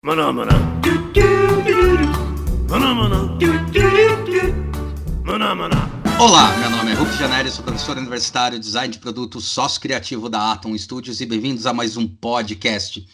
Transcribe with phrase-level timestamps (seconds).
[0.00, 0.52] Maná, maná.
[2.70, 3.36] Maná, maná.
[5.24, 5.90] Maná, maná.
[6.20, 10.52] Olá, meu nome é Ruf Janelli, sou professor universitário, design de produto, sócio criativo da
[10.52, 13.04] Atom Studios e bem-vindos a mais um podcast.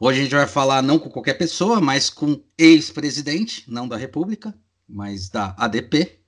[0.00, 4.54] Hoje a gente vai falar não com qualquer pessoa, mas com ex-presidente, não da República,
[4.88, 6.21] mas da ADP,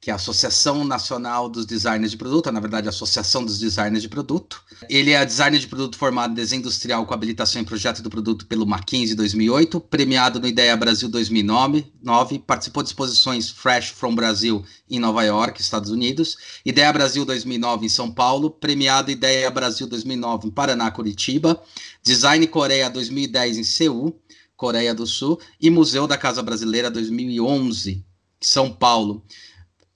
[0.00, 4.02] que é a Associação Nacional dos Designers de Produto, na verdade, a Associação dos Designers
[4.02, 4.62] de Produto.
[4.88, 8.46] Ele é designer de produto formado em desenho industrial com habilitação em projeto do produto
[8.46, 14.64] pelo Mackenzie 2008, premiado no Ideia Brasil 2009, 9, participou de exposições Fresh from Brasil
[14.88, 20.46] em Nova York, Estados Unidos, Ideia Brasil 2009 em São Paulo, premiado Ideia Brasil 2009
[20.46, 21.60] em Paraná, Curitiba,
[22.04, 24.16] Design Coreia 2010 em Seul,
[24.56, 28.04] Coreia do Sul, e Museu da Casa Brasileira 2011,
[28.40, 29.24] São Paulo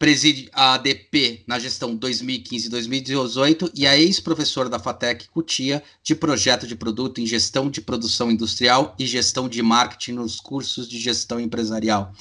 [0.02, 6.74] preside a ADP na gestão 2015-2018 e é ex-professor da FATEC Cutia de projeto de
[6.74, 12.12] produto em gestão de produção industrial e gestão de marketing nos cursos de gestão empresarial.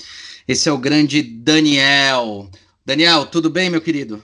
[0.48, 2.52] Esse é o grande Daniel.
[2.86, 4.24] Daniel, tudo bem, meu querido?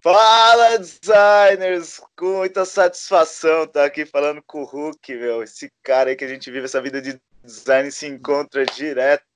[0.00, 2.00] Fala, designers!
[2.16, 5.42] Com muita satisfação estar aqui falando com o Hulk, meu.
[5.42, 9.31] Esse cara aí que a gente vive essa vida de design se encontra direto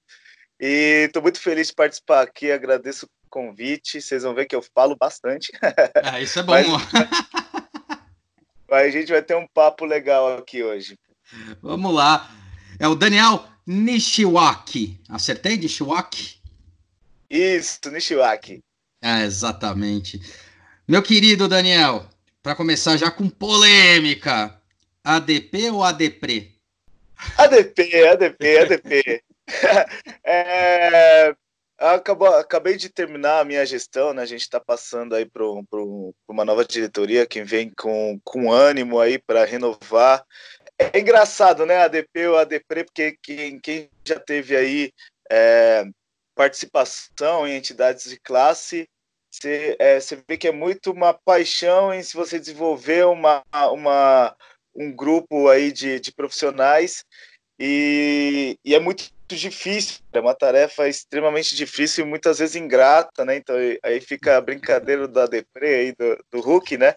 [0.60, 4.00] e estou muito feliz de participar aqui, agradeço o convite.
[4.00, 5.52] Vocês vão ver que eu falo bastante.
[6.02, 6.52] Ah, isso é bom.
[6.52, 6.66] Mas,
[8.68, 10.98] mas a gente vai ter um papo legal aqui hoje.
[11.60, 12.30] Vamos lá.
[12.78, 15.00] É o Daniel Nishiwaki.
[15.08, 16.40] Acertei, Nishiwaki?
[17.28, 18.62] Isso, Nishiwaki.
[19.02, 20.20] É, exatamente.
[20.86, 22.08] Meu querido Daniel,
[22.42, 24.60] para começar já com polêmica,
[25.02, 26.56] ADP ou ADPRE?
[27.36, 29.24] ADP, ADP, ADP.
[30.25, 31.34] é,
[31.78, 34.22] acabou, acabei de terminar a minha gestão, né?
[34.22, 35.44] A gente está passando aí para
[36.28, 40.25] uma nova diretoria que vem com, com ânimo aí para renovar.
[40.78, 41.78] É engraçado, né?
[41.78, 44.92] ADP ou ADPRE, porque quem, quem já teve aí
[45.30, 45.84] é,
[46.34, 48.88] participação em entidades de classe,
[49.31, 54.37] você, é, vê que é muito uma paixão em se você desenvolver uma, uma,
[54.75, 57.04] um grupo aí de, de profissionais
[57.59, 63.37] e, e é muito difícil, é uma tarefa extremamente difícil e muitas vezes ingrata, né?
[63.37, 66.94] Então aí fica a brincadeira da Depre aí, do, do Hulk, né?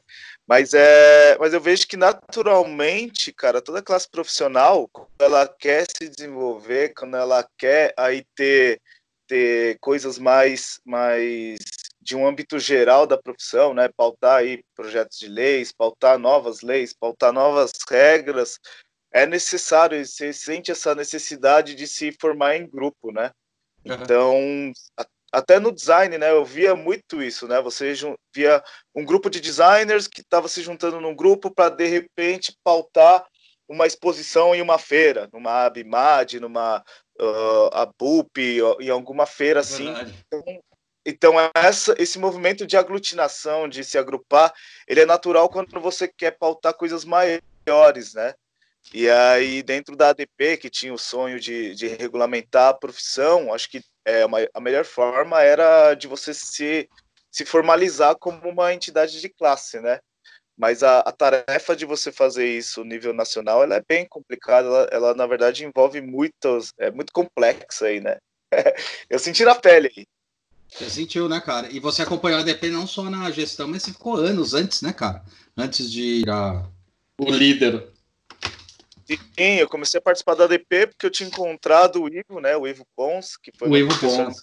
[0.47, 6.09] Mas, é, mas eu vejo que naturalmente, cara, toda classe profissional, quando ela quer se
[6.09, 8.81] desenvolver, quando ela quer aí ter,
[9.27, 11.59] ter coisas mais, mais
[12.01, 13.89] de um âmbito geral da profissão, né?
[13.95, 18.59] Pautar aí projetos de leis, pautar novas leis, pautar novas regras,
[19.11, 23.31] é necessário, você sente essa necessidade de se formar em grupo, né?
[23.85, 23.93] Uhum.
[23.93, 27.61] Então, a, até no design, né, eu via muito isso, né?
[27.61, 27.93] Você
[28.33, 28.63] via
[28.95, 33.25] um grupo de designers que estava se juntando num grupo para de repente pautar
[33.67, 36.83] uma exposição em uma feira, numa Abimad, numa
[37.19, 38.39] uh, Abup,
[38.79, 39.93] em alguma feira assim.
[40.27, 40.61] Então,
[41.05, 44.53] então, essa, esse movimento de aglutinação, de se agrupar,
[44.87, 48.33] ele é natural quando você quer pautar coisas maiores, né?
[48.93, 53.69] E aí, dentro da ADP, que tinha o sonho de, de regulamentar a profissão, acho
[53.69, 56.89] que é, uma, a melhor forma era de você se,
[57.31, 59.99] se formalizar como uma entidade de classe, né?
[60.57, 64.67] Mas a, a tarefa de você fazer isso no nível nacional, ela é bem complicada,
[64.67, 68.17] ela, ela na verdade envolve muitos, é muito complexa aí, né?
[69.09, 70.05] Eu senti na pele aí.
[70.67, 71.71] Você sentiu, né, cara?
[71.71, 74.93] E você acompanhou a ADP não só na gestão, mas você ficou anos antes, né,
[74.93, 75.23] cara?
[75.57, 76.67] Antes de ir a...
[77.19, 77.87] o líder.
[79.17, 82.55] Sim, eu comecei a participar da ADP porque eu tinha encontrado o Ivo, né?
[82.55, 84.35] O Ivo Pons, que foi o Ivo Pons.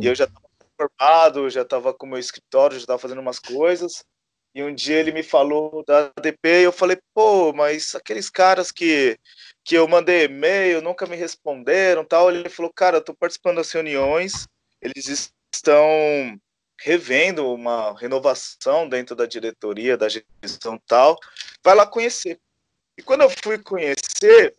[0.00, 3.38] E eu já estava formado, já estava com o meu escritório, já estava fazendo umas
[3.38, 4.04] coisas.
[4.54, 8.70] E um dia ele me falou da ADP e eu falei, pô, mas aqueles caras
[8.70, 9.18] que,
[9.64, 12.30] que eu mandei e-mail nunca me responderam tal.
[12.30, 14.46] Ele falou, cara, eu estou participando das reuniões,
[14.80, 16.38] eles estão
[16.80, 21.18] revendo uma renovação dentro da diretoria, da gestão tal.
[21.64, 22.38] Vai lá conhecer.
[22.96, 24.54] E quando eu fui conhecer,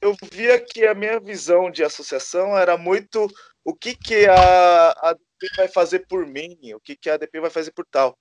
[0.00, 3.28] eu via que a minha visão de associação era muito
[3.64, 7.50] o que, que a ADP vai fazer por mim, o que, que a ADP vai
[7.50, 8.18] fazer por tal.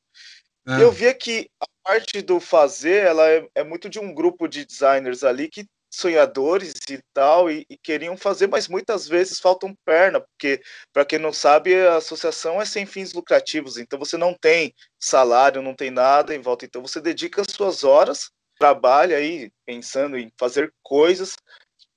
[0.68, 0.82] É.
[0.82, 4.64] Eu via que a parte do fazer, ela é, é, muito de um grupo de
[4.64, 10.22] designers ali que sonhadores e tal, e, e queriam fazer, mas muitas vezes faltam perna,
[10.22, 10.62] porque,
[10.94, 15.62] para quem não sabe, a associação é sem fins lucrativos, então você não tem salário,
[15.62, 18.32] não tem nada em volta, então você dedica as suas horas
[18.62, 21.36] trabalha aí pensando em fazer coisas,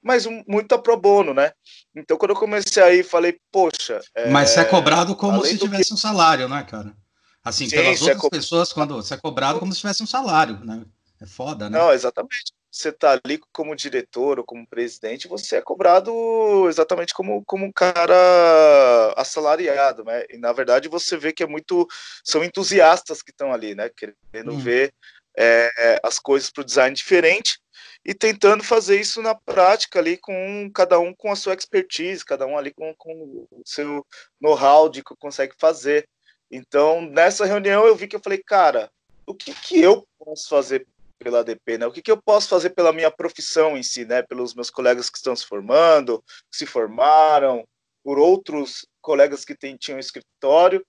[0.03, 1.53] mas muito a pro bono, né?
[1.95, 4.01] Então, quando eu comecei aí, falei, poxa.
[4.15, 4.31] É...
[4.31, 5.95] Mas você é cobrado como se tivesse que...
[5.95, 6.97] um salário, né, cara?
[7.45, 8.31] Assim, Sim, pelas é outras é co...
[8.31, 10.87] pessoas, quando você é cobrado como se tivesse um salário, né?
[11.21, 11.79] É foda, né?
[11.79, 12.55] Não, exatamente.
[12.71, 17.73] você está ali como diretor ou como presidente, você é cobrado exatamente como, como um
[17.73, 20.25] cara assalariado, né?
[20.31, 21.87] E na verdade você vê que é muito.
[22.25, 23.91] São entusiastas que estão ali, né?
[23.91, 24.59] Querendo hum.
[24.59, 24.95] ver
[25.37, 27.59] é, as coisas para o design diferente
[28.05, 32.47] e tentando fazer isso na prática ali com cada um com a sua expertise, cada
[32.47, 34.07] um ali com, com o seu
[34.41, 36.07] know-how de que consegue fazer.
[36.51, 38.91] Então, nessa reunião eu vi que eu falei, cara,
[39.27, 40.87] o que, que eu posso fazer
[41.19, 41.87] pela ADP, né?
[41.87, 44.23] O que, que eu posso fazer pela minha profissão em si, né?
[44.23, 47.67] Pelos meus colegas que estão se formando, que se formaram,
[48.05, 50.85] por outros colegas que tem, tinham escritório.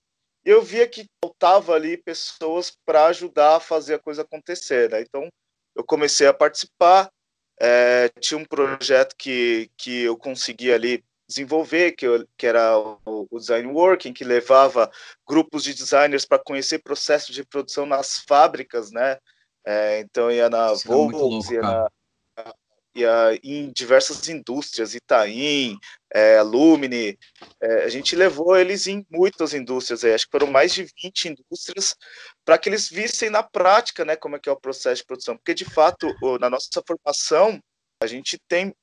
[0.46, 5.00] Eu via que faltava ali pessoas para ajudar a fazer a coisa acontecer, né?
[5.00, 5.28] Então,
[5.74, 7.10] eu comecei a participar.
[7.58, 13.26] É, tinha um projeto que, que eu consegui ali desenvolver, que, eu, que era o,
[13.28, 14.88] o, Design Working, que levava
[15.26, 19.18] grupos de designers para conhecer processos de produção nas fábricas, né?
[19.66, 21.88] É, então ia na Volks, ia, na,
[23.42, 25.78] em diversas indústrias, Itaim,
[26.12, 27.18] é, Lumine,
[27.60, 31.28] é, a gente levou eles em muitas indústrias, aí, acho que foram mais de 20
[31.28, 31.94] indústrias,
[32.44, 35.36] para que eles vissem na prática né, como é que é o processo de produção,
[35.36, 37.60] porque de fato, na nossa formação,
[38.02, 38.74] a gente tem,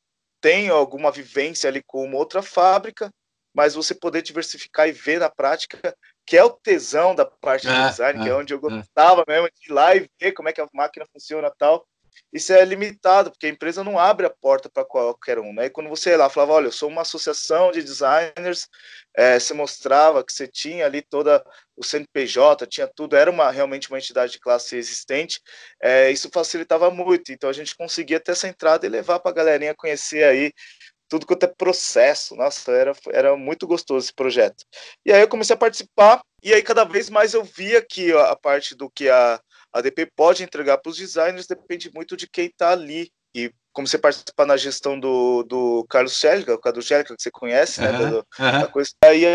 [0.42, 3.10] tem alguma vivência ali com uma outra fábrica,
[3.56, 5.95] mas você poder diversificar e ver na prática
[6.25, 8.62] que é o tesão da parte é, design, é, que é onde eu é.
[8.62, 9.31] gostava é.
[9.31, 11.86] mesmo de ir lá e ver como é que a máquina funciona e tal.
[12.31, 15.65] Isso é limitado, porque a empresa não abre a porta para qualquer um, né?
[15.65, 18.68] E quando você ia lá falava, olha, eu sou uma associação de designers,
[19.15, 21.44] é, você mostrava que você tinha ali toda
[21.75, 25.39] o CNPJ, tinha tudo, era uma realmente uma entidade de classe existente,
[25.81, 27.31] é, isso facilitava muito.
[27.31, 30.51] Então a gente conseguia ter essa entrada e levar para a galerinha conhecer aí
[31.13, 32.36] tudo quanto é processo.
[32.36, 34.65] Nossa, era, era muito gostoso esse projeto.
[35.06, 38.36] E aí eu comecei a participar, e aí cada vez mais eu via que a,
[38.36, 39.39] parte do que a,
[39.74, 43.12] a DP pode entregar para os designers depende muito de quem está ali.
[43.36, 47.31] E comecei a participar na gestão do, do Carlos Schellica, o Carlos Schellica, que você
[47.31, 47.92] conhece, né?
[47.92, 48.72] Do, uhum.
[48.72, 48.92] coisa.
[49.04, 49.25] Aí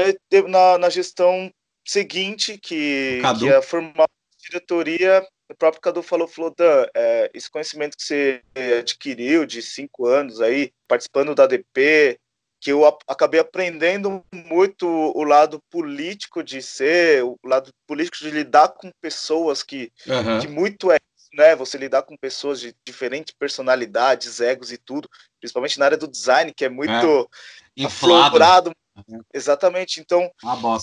[0.49, 1.51] na, na gestão
[1.85, 4.07] seguinte, que, que ia formar
[4.39, 8.43] diretoria o próprio Cadu falou, falou, Dan, é, esse conhecimento que você
[8.79, 12.19] adquiriu de cinco anos aí, participando da ADP,
[12.61, 18.69] que eu acabei aprendendo muito o lado político de ser, o lado político de lidar
[18.69, 20.41] com pessoas que, uhum.
[20.41, 20.99] que muito é
[21.35, 21.55] né?
[21.57, 25.09] Você lidar com pessoas de diferentes personalidades, egos e tudo,
[25.39, 27.31] principalmente na área do design, que é muito
[27.79, 27.85] é.
[27.85, 28.73] aflorado.
[28.97, 29.21] Uhum.
[29.33, 30.01] Exatamente.
[30.01, 30.31] Então,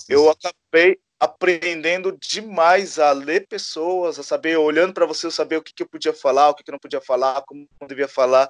[0.07, 5.61] eu acabei aprendendo demais a ler pessoas, a saber, olhando para você, eu saber o
[5.61, 8.07] que, que eu podia falar, o que, que eu não podia falar, como não devia
[8.07, 8.49] falar.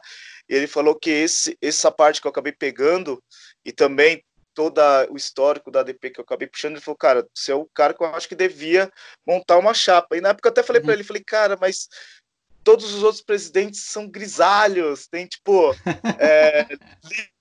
[0.50, 3.22] E ele falou que esse, essa parte que eu acabei pegando,
[3.64, 7.52] e também todo o histórico da ADP que eu acabei puxando, ele falou, cara, você
[7.52, 8.90] é o cara que eu acho que devia
[9.28, 10.16] montar uma chapa.
[10.16, 10.86] E na época eu até falei uhum.
[10.86, 11.90] para ele, falei, cara, mas
[12.64, 15.76] todos os outros presidentes são grisalhos, tem tipo
[16.20, 16.66] é,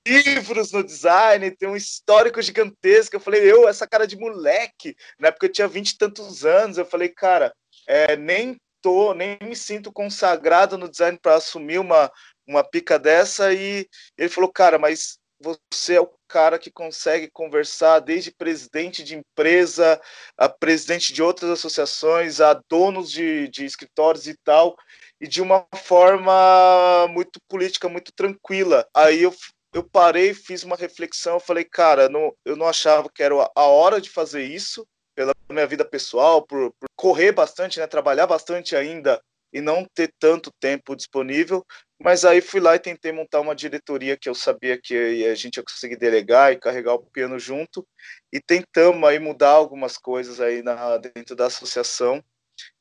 [0.06, 3.17] livros no design, tem um histórico gigantesco.
[3.17, 6.77] Eu falei, eu, essa cara de moleque, na época eu tinha vinte e tantos anos,
[6.77, 7.55] eu falei, cara,
[7.87, 12.12] é, nem tô, nem me sinto consagrado no design para assumir uma,
[12.46, 13.52] uma pica dessa.
[13.52, 19.17] E ele falou, cara, mas você é o cara que consegue conversar desde presidente de
[19.17, 20.00] empresa,
[20.37, 24.76] a presidente de outras associações, a donos de, de escritórios e tal,
[25.20, 28.88] e de uma forma muito política, muito tranquila.
[28.94, 29.35] Aí eu,
[29.73, 34.01] eu parei, fiz uma reflexão, falei, cara, não, eu não achava que era a hora
[34.01, 39.20] de fazer isso, pela minha vida pessoal, por, por correr bastante, né, trabalhar bastante ainda
[39.53, 41.65] e não ter tanto tempo disponível,
[42.01, 45.56] mas aí fui lá e tentei montar uma diretoria que eu sabia que a gente
[45.56, 47.86] ia conseguir delegar e carregar o piano junto,
[48.32, 52.22] e tentamos aí mudar algumas coisas aí na, dentro da associação,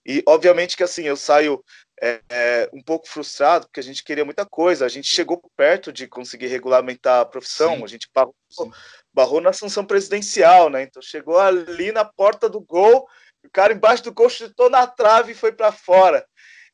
[0.06, 1.64] e obviamente que assim, eu saio
[2.02, 5.92] é, é, um pouco frustrado, porque a gente queria muita coisa, a gente chegou perto
[5.92, 7.84] de conseguir regulamentar a profissão, Sim.
[7.84, 8.36] a gente barrou,
[9.14, 10.84] barrou, na sanção presidencial, né?
[10.84, 13.08] Então chegou ali na porta do gol,
[13.46, 16.26] o cara embaixo do gol chutou na trave e foi para fora.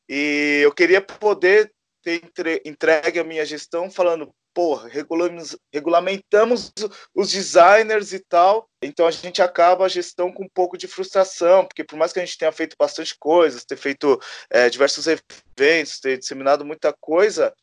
[0.08, 6.72] E eu queria poder ter entregue a minha gestão falando, porra, regulamos, regulamentamos
[7.14, 11.64] os designers e tal, então a gente acaba a gestão com um pouco de frustração,
[11.64, 14.18] porque por mais que a gente tenha feito bastante coisas, ter feito
[14.50, 17.54] é, diversos eventos, ter disseminado muita coisa,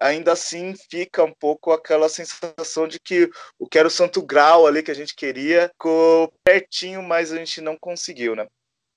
[0.00, 4.66] ainda assim fica um pouco aquela sensação de que o que era o santo grau
[4.66, 8.46] ali que a gente queria ficou pertinho, mas a gente não conseguiu, né?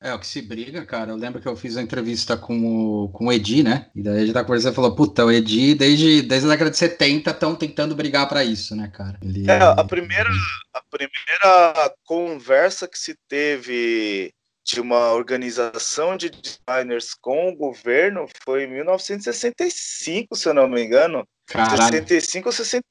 [0.02, 1.12] É, o que se briga, cara.
[1.12, 3.88] Eu lembro que eu fiz a entrevista com o, com o Edi, né?
[3.94, 6.72] E daí a gente tá conversando e falou: puta, o Edi, desde, desde a década
[6.72, 9.20] de 70, estão tentando brigar para isso, né, cara?
[9.22, 10.30] Ele, é, a primeira,
[10.74, 14.34] a primeira conversa que se teve
[14.66, 20.82] de uma organização de designers com o governo foi em 1965, se eu não me
[20.82, 21.28] engano.
[21.46, 21.92] Caralho.
[21.92, 22.84] 65 ou 68,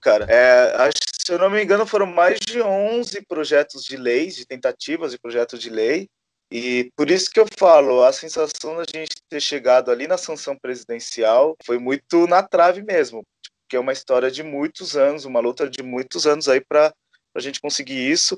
[0.00, 0.24] cara.
[0.26, 4.46] É, acho, se eu não me engano, foram mais de 11 projetos de lei, de
[4.46, 6.08] tentativas de projetos de lei.
[6.50, 10.56] E por isso que eu falo, a sensação da gente ter chegado ali na sanção
[10.56, 13.22] presidencial foi muito na trave mesmo,
[13.68, 16.92] que é uma história de muitos anos, uma luta de muitos anos aí para
[17.34, 18.36] a gente conseguir isso.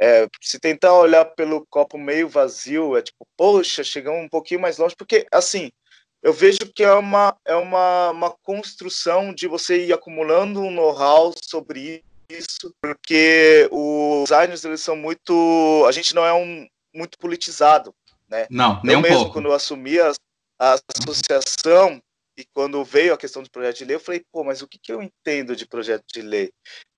[0.00, 4.78] É, se tentar olhar pelo copo meio vazio, é tipo, poxa, chegamos um pouquinho mais
[4.78, 5.72] longe, porque assim,
[6.22, 11.34] eu vejo que é uma, é uma, uma construção de você ir acumulando um know-how
[11.44, 15.84] sobre isso, porque os designers eles são muito.
[15.88, 16.66] A gente não é um
[16.98, 17.94] muito politizado,
[18.28, 18.46] né?
[18.50, 19.32] Não, nem eu um mesmo, pouco.
[19.32, 20.12] quando eu assumi a,
[20.58, 22.02] a associação,
[22.38, 24.78] e quando veio a questão do projeto de lei, eu falei, pô, mas o que,
[24.78, 26.52] que eu entendo de projeto de lei?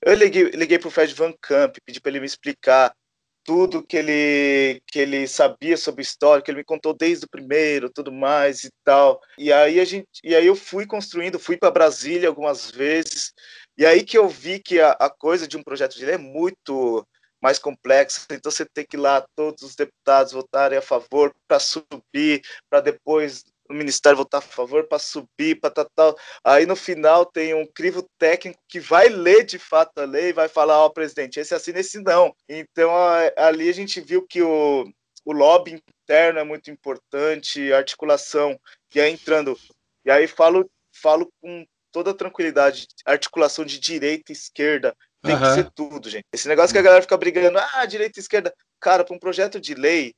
[0.05, 2.95] Eu liguei, liguei para o Fred Van Camp, pedi para ele me explicar
[3.43, 7.91] tudo que ele, que ele sabia sobre história, que ele me contou desde o primeiro,
[7.91, 9.19] tudo mais e tal.
[9.39, 13.33] E aí a gente, e aí eu fui construindo, fui para Brasília algumas vezes,
[13.79, 16.19] e aí que eu vi que a, a coisa de um projeto de lei é
[16.19, 17.07] muito
[17.41, 21.59] mais complexa, então você tem que ir lá todos os deputados votarem a favor para
[21.59, 26.19] subir, para depois o ministério votar a favor para subir, para tal, tal.
[26.45, 30.33] Aí no final tem um crivo técnico que vai ler de fato a lei e
[30.33, 32.35] vai falar, ó, oh, presidente, esse assina, esse não.
[32.49, 32.91] Então
[33.37, 34.91] ali a gente viu que o,
[35.25, 38.59] o lobby interno é muito importante, a articulação,
[38.95, 39.57] e aí entrando,
[40.05, 45.41] e aí falo, falo com toda tranquilidade, articulação de direita e esquerda, tem uhum.
[45.41, 46.25] que ser tudo, gente.
[46.33, 48.55] Esse negócio que a galera fica brigando, ah, direita e esquerda.
[48.81, 50.15] Cara, para um projeto de lei,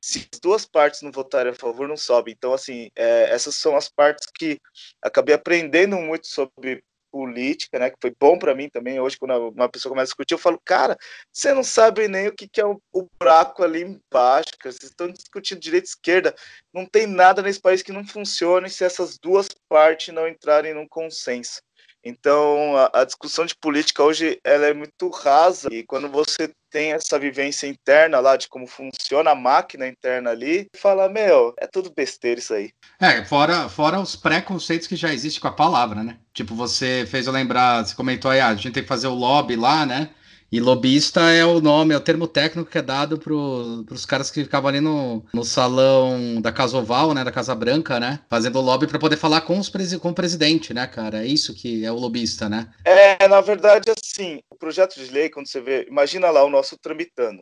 [0.00, 2.32] se as duas partes não votarem a favor, não sobe.
[2.32, 4.60] Então, assim, é, essas são as partes que
[5.02, 6.82] acabei aprendendo muito sobre
[7.14, 7.90] política, né?
[7.90, 8.98] Que foi bom para mim também.
[8.98, 10.98] Hoje, quando uma pessoa começa a discutir, eu falo, cara,
[11.32, 14.72] você não sabe nem o que, que é o, o buraco ali embaixo, cara.
[14.72, 16.34] Vocês estão discutindo direita e esquerda.
[16.72, 20.88] Não tem nada nesse país que não funcione se essas duas partes não entrarem num
[20.88, 21.62] consenso.
[22.04, 26.92] Então, a, a, discussão de política hoje ela é muito rasa e quando você tem
[26.92, 31.92] essa vivência interna lá de como funciona a máquina interna ali, fala, meu, é tudo
[31.96, 32.70] besteira isso aí.
[33.00, 36.18] É, fora, fora os preconceitos que já existem com a palavra, né?
[36.32, 39.14] Tipo, você fez eu lembrar, você comentou aí, ah, a gente tem que fazer o
[39.14, 40.10] lobby lá, né?
[40.54, 44.30] E lobista é o nome, é o termo técnico que é dado para os caras
[44.30, 48.60] que ficavam ali no, no salão da Casa Oval, né, da Casa Branca, né, fazendo
[48.60, 49.68] lobby para poder falar com, os
[50.00, 51.24] com o presidente, né, cara?
[51.24, 52.72] É isso que é o lobista, né?
[52.84, 56.78] É, na verdade, assim, o projeto de lei, quando você vê, imagina lá o nosso
[56.78, 57.40] tramitando.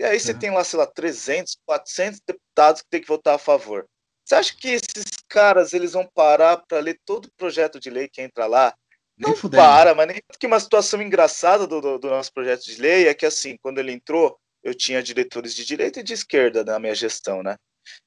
[0.00, 0.38] E aí você uhum.
[0.38, 3.84] tem lá, sei lá, 300, 400 deputados que tem que votar a favor.
[4.24, 8.08] Você acha que esses caras eles vão parar para ler todo o projeto de lei
[8.08, 8.74] que entra lá
[9.18, 9.62] nem não fudendo.
[9.62, 13.14] para, mas nem que uma situação engraçada do, do, do, nosso projeto de lei é
[13.14, 16.94] que assim, quando ele entrou, eu tinha diretores de direita e de esquerda na minha
[16.94, 17.56] gestão, né?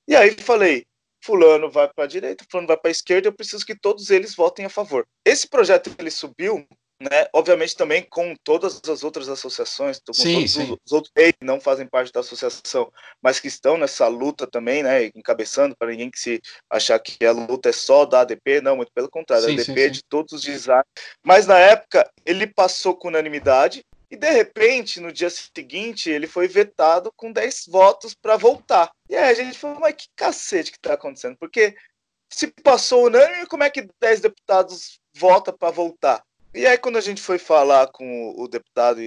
[0.07, 0.85] E aí falei,
[1.23, 4.35] fulano vai para a direita, fulano vai para a esquerda, eu preciso que todos eles
[4.35, 5.07] votem a favor.
[5.25, 6.67] Esse projeto ele subiu
[7.01, 7.27] né?
[7.33, 10.77] Obviamente também com todas as outras associações, com sim, todos sim.
[10.85, 12.91] os outros que não fazem parte da associação,
[13.21, 15.05] mas que estão nessa luta também, né?
[15.15, 18.91] Encabeçando para ninguém que se achar que a luta é só da ADP, não, muito
[18.93, 20.85] pelo contrário, sim, a ADP é de todos os designers.
[21.23, 26.47] Mas na época ele passou com unanimidade e de repente, no dia seguinte, ele foi
[26.47, 28.91] vetado com 10 votos para voltar.
[29.07, 31.37] E aí a gente falou, mas que cacete que está acontecendo?
[31.37, 31.75] Porque
[32.31, 36.23] se passou unânime, como é que 10 deputados votam para voltar?
[36.53, 38.99] E aí, quando a gente foi falar com o deputado,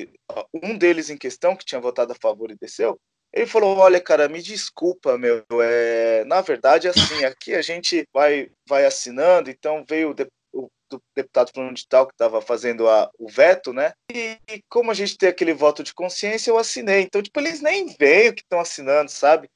[0.63, 2.99] um deles em questão, que tinha votado a favor e desceu,
[3.33, 5.45] ele falou: Olha, cara, me desculpa, meu.
[5.61, 6.25] É...
[6.25, 10.27] Na verdade, assim, aqui a gente vai, vai assinando, então veio o, de...
[10.53, 10.69] o
[11.17, 13.11] deputado fulano de tal que estava fazendo a...
[13.19, 13.93] o veto, né?
[14.13, 17.03] E, e, como a gente tem aquele voto de consciência, eu assinei.
[17.03, 19.49] Então, tipo, eles nem veem o que estão assinando, sabe?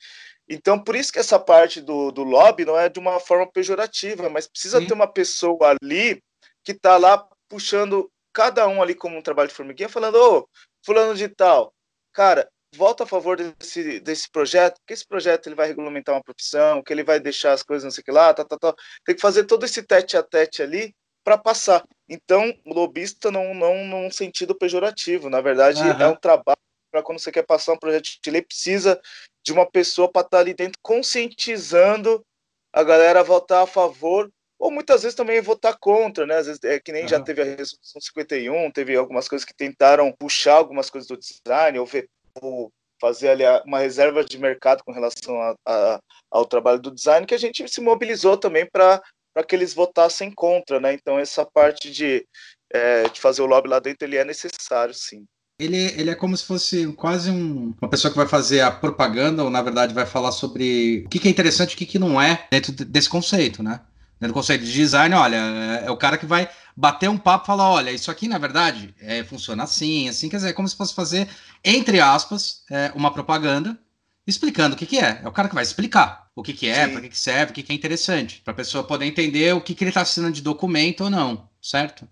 [0.49, 4.29] Então, por isso que essa parte do, do lobby não é de uma forma pejorativa,
[4.29, 4.87] mas precisa Sim.
[4.87, 6.23] ter uma pessoa ali
[6.65, 10.49] que está lá puxando cada um ali como um trabalho de formiguinha, falando, ô,
[10.85, 11.73] fulano de tal,
[12.13, 16.83] cara, volta a favor desse, desse projeto, que esse projeto ele vai regulamentar uma profissão,
[16.83, 18.75] que ele vai deixar as coisas não sei o que lá, tá, tá, tá.
[19.05, 21.85] tem que fazer todo esse tete a tete ali para passar.
[22.09, 26.01] Então, lobista não, não num sentido pejorativo, na verdade uhum.
[26.01, 26.57] é um trabalho
[26.91, 29.01] para quando você quer passar um projeto de lei, precisa
[29.45, 32.25] de uma pessoa para estar tá ali dentro conscientizando
[32.73, 36.37] a galera a votar a favor ou muitas vezes também votar contra, né?
[36.37, 37.09] Às vezes é que nem uhum.
[37.09, 41.79] já teve a resolução 51, teve algumas coisas que tentaram puxar algumas coisas do design,
[41.79, 42.09] ou, ver,
[42.41, 47.27] ou fazer ali uma reserva de mercado com relação a, a, ao trabalho do design,
[47.27, 49.03] que a gente se mobilizou também para
[49.47, 50.95] que eles votassem contra, né?
[50.95, 52.27] Então essa parte de,
[52.73, 55.25] é, de fazer o lobby lá dentro ele é necessário, sim.
[55.59, 59.43] Ele, ele é como se fosse quase um, uma pessoa que vai fazer a propaganda,
[59.43, 61.99] ou na verdade vai falar sobre o que, que é interessante e o que, que
[61.99, 63.81] não é dentro desse conceito, né?
[64.19, 67.45] Dentro do conceito de design, olha, é, é o cara que vai bater um papo
[67.45, 70.69] e falar: olha, isso aqui na verdade é, funciona assim, assim, quer dizer, é como
[70.69, 71.29] se fosse fazer,
[71.63, 73.79] entre aspas, é, uma propaganda
[74.27, 75.21] explicando o que, que é.
[75.23, 77.55] É o cara que vai explicar o que, que é, para que, que serve, o
[77.55, 80.35] que, que é interessante, para a pessoa poder entender o que, que ele está assinando
[80.35, 82.07] de documento ou não, certo?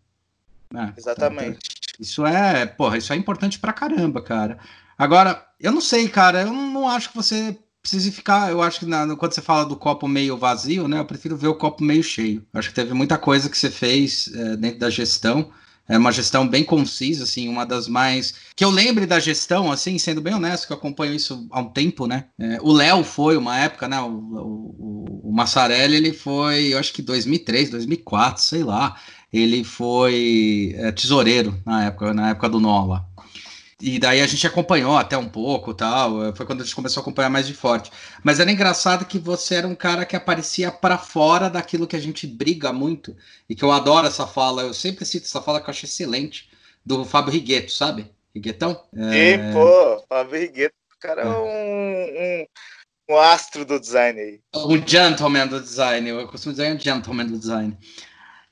[0.75, 1.58] É, Exatamente.
[1.58, 4.58] Então, isso é, porra, isso é importante pra caramba, cara.
[4.96, 8.50] Agora, eu não sei, cara, eu não, não acho que você precise ficar.
[8.50, 10.99] Eu acho que na, quando você fala do copo meio vazio, né?
[10.99, 12.43] Eu prefiro ver o copo meio cheio.
[12.55, 15.50] Acho que teve muita coisa que você fez é, dentro da gestão.
[15.87, 18.35] É uma gestão bem concisa, assim, uma das mais.
[18.57, 21.69] Que eu lembre da gestão, assim, sendo bem honesto, que eu acompanho isso há um
[21.69, 22.25] tempo, né?
[22.38, 24.00] É, o Léo foi uma época, né?
[24.00, 28.97] O, o, o Massarelli, ele foi, eu acho que 2003, 2004, sei lá.
[29.31, 33.05] Ele foi é, tesoureiro na época, na época do Nola.
[33.81, 36.35] E daí a gente acompanhou até um pouco tal.
[36.35, 37.90] Foi quando a gente começou a acompanhar mais de forte.
[38.23, 42.00] Mas era engraçado que você era um cara que aparecia para fora daquilo que a
[42.00, 43.16] gente briga muito.
[43.49, 44.62] E que eu adoro essa fala.
[44.62, 46.50] Eu sempre cito essa fala que eu acho excelente.
[46.85, 48.11] Do Fábio Rigueto, sabe?
[48.35, 48.81] Riguetão?
[48.95, 49.31] É...
[49.33, 52.43] E, pô, Fábio Rigueto, o cara é, é um,
[53.12, 54.40] um, um astro do design aí.
[54.54, 56.09] Um gentleman do design.
[56.09, 57.76] Eu costumo dizer um gentleman do design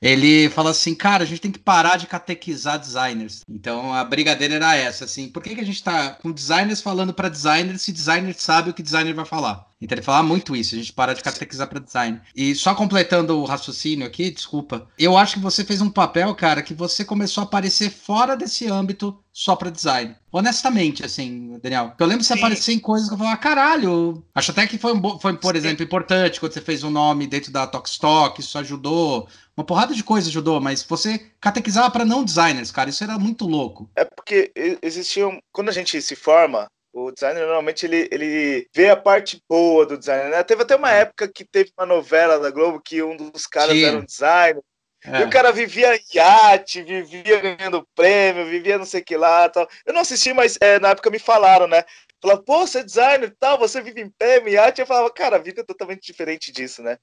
[0.03, 3.41] ele fala assim, cara, a gente tem que parar de catequizar designers.
[3.47, 6.81] Então a briga dele era essa, assim, por que, que a gente tá com designers
[6.81, 9.65] falando para designers se designer sabe o que designer vai falar?
[9.83, 12.21] Então ele fala muito isso, a gente para de catequizar para design.
[12.35, 16.61] E só completando o raciocínio aqui, desculpa, eu acho que você fez um papel, cara,
[16.61, 20.15] que você começou a aparecer fora desse âmbito só para design.
[20.31, 21.93] Honestamente, assim, Daniel.
[21.99, 24.23] Eu lembro de você aparecer em coisas que eu falava, caralho.
[24.33, 25.57] Acho até que foi, um, foi por Sim.
[25.57, 29.27] exemplo, importante quando você fez um nome dentro da Talkstock, isso ajudou.
[29.55, 33.45] Uma porrada de coisas ajudou, mas você catequizava para não designers, cara, isso era muito
[33.45, 33.89] louco.
[33.95, 35.39] É porque existiam.
[35.51, 39.97] Quando a gente se forma, o designer normalmente ele, ele vê a parte boa do
[39.97, 40.29] designer.
[40.29, 40.43] Né?
[40.43, 41.01] Teve até uma é.
[41.01, 43.83] época que teve uma novela da Globo que um dos caras Sim.
[43.83, 44.63] era um designer.
[45.05, 45.19] É.
[45.19, 49.67] E o cara vivia iate, vivia ganhando prêmio, vivia não sei o que lá tal.
[49.85, 51.83] Eu não assisti, mas é, na época me falaram, né?
[52.21, 54.79] Falava, pô, você é designer e tal, você vive em prêmio, iate.
[54.79, 56.97] Eu falava, cara, a vida é totalmente diferente disso, né?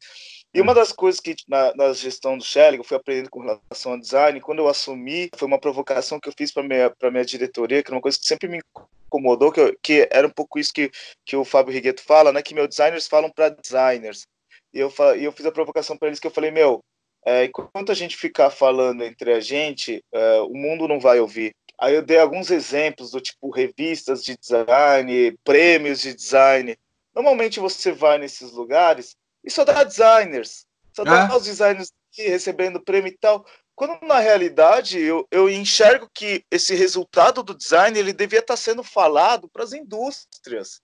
[0.53, 3.93] E uma das coisas que na, na gestão do Shelly, eu fui aprendendo com relação
[3.93, 7.25] ao design, quando eu assumi, foi uma provocação que eu fiz para minha para minha
[7.25, 8.61] diretoria, que era uma coisa que sempre me
[9.07, 10.91] incomodou, que, eu, que era um pouco isso que,
[11.25, 14.27] que o Fábio Rigueto fala, né, que meus designers falam para designers.
[14.75, 16.83] E eu, e eu fiz a provocação para eles que eu falei, meu,
[17.25, 21.55] é, enquanto a gente ficar falando entre a gente, é, o mundo não vai ouvir.
[21.79, 26.77] Aí eu dei alguns exemplos do tipo revistas de design, prêmios de design.
[27.15, 30.67] Normalmente você vai nesses lugares e só dá designers.
[30.95, 31.37] Só dá ah.
[31.37, 33.45] os designers recebendo prêmio e tal.
[33.75, 38.83] Quando na realidade eu, eu enxergo que esse resultado do design ele devia estar sendo
[38.83, 40.83] falado para as indústrias.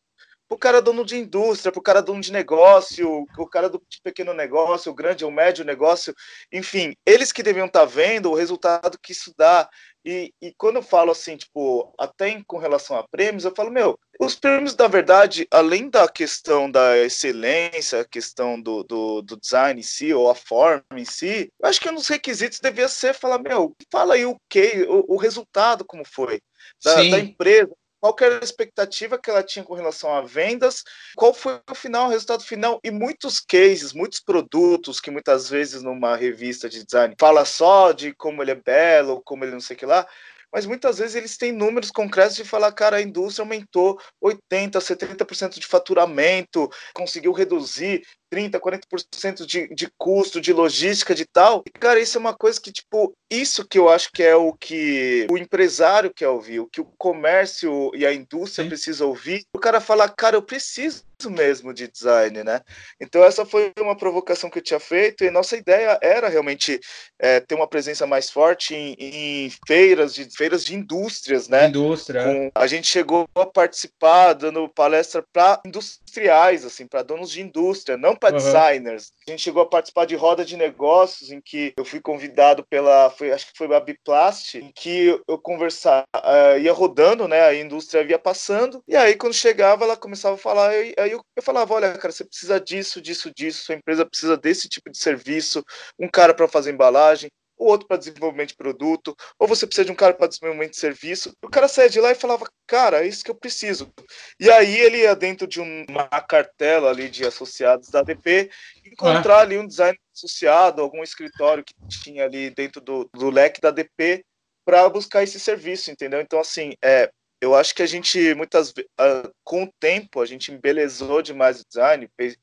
[0.49, 3.83] Para o cara dono de indústria, para o cara dono de negócio, o cara do
[4.03, 6.15] pequeno negócio, o grande ou médio negócio,
[6.53, 9.69] enfim, eles que deviam estar vendo o resultado que isso dá.
[10.07, 13.99] E, e quando eu falo assim, tipo, até com relação a prêmios, eu falo, meu,
[14.21, 19.81] os prêmios, na verdade, além da questão da excelência, a questão do, do, do, design
[19.81, 23.15] em si, ou a forma em si, eu acho que um dos requisitos devia ser
[23.15, 26.41] falar, meu, fala aí o que, o, o resultado como foi,
[26.85, 27.75] da, da empresa,
[28.13, 30.83] qual era a expectativa que ela tinha com relação a vendas,
[31.15, 35.83] qual foi o final, o resultado final, e muitos cases, muitos produtos que muitas vezes
[35.83, 39.77] numa revista de design fala só de como ele é belo, como ele não sei
[39.77, 40.07] o que lá,
[40.53, 45.59] mas muitas vezes eles têm números concretos de falar, cara, a indústria aumentou 80%, 70%
[45.59, 48.03] de faturamento, conseguiu reduzir
[48.37, 51.63] 30%, 40% de, de custo, de logística, de tal.
[51.67, 54.53] E, cara, isso é uma coisa que, tipo, isso que eu acho que é o
[54.53, 58.69] que o empresário quer ouvir, o que o comércio e a indústria Sim.
[58.69, 59.43] precisa ouvir.
[59.55, 62.61] O cara fala, cara, eu preciso mesmo de design, né?
[63.01, 66.79] Então essa foi uma provocação que eu tinha feito e nossa ideia era realmente
[67.19, 71.69] é, ter uma presença mais forte em, em, feiras de feiras de indústrias, né?
[71.69, 72.23] Indústria.
[72.23, 77.97] Com, a gente chegou a participar dando palestra para industriais, assim, para donos de indústria,
[77.97, 78.45] não para uhum.
[78.45, 79.13] designers.
[79.27, 83.11] A gente chegou a participar de roda de negócios em que eu fui convidado pela,
[83.11, 87.43] foi, acho que foi a Biplast, em que eu conversar, uh, ia rodando, né?
[87.43, 91.43] A indústria ia passando, e aí quando chegava ela começava a falar, aí eu, eu
[91.43, 95.65] falava, olha, cara, você precisa disso, disso, disso, sua empresa precisa desse tipo de serviço,
[95.99, 99.93] um cara para fazer embalagem, o outro para desenvolvimento de produto, ou você precisa de
[99.93, 101.33] um cara para desenvolvimento de serviço.
[101.43, 103.93] O cara saía de lá e falava, cara, é isso que eu preciso.
[104.39, 108.51] E aí ele ia dentro de uma cartela ali de associados da ADP
[108.85, 109.43] encontrar é.
[109.43, 114.25] ali um design associado, algum escritório que tinha ali dentro do, do leque da ADP
[114.65, 116.21] para buscar esse serviço, entendeu?
[116.21, 120.27] Então, assim, é, eu acho que a gente, muitas vezes, uh, com o tempo, a
[120.27, 122.37] gente embelezou demais o design, fez,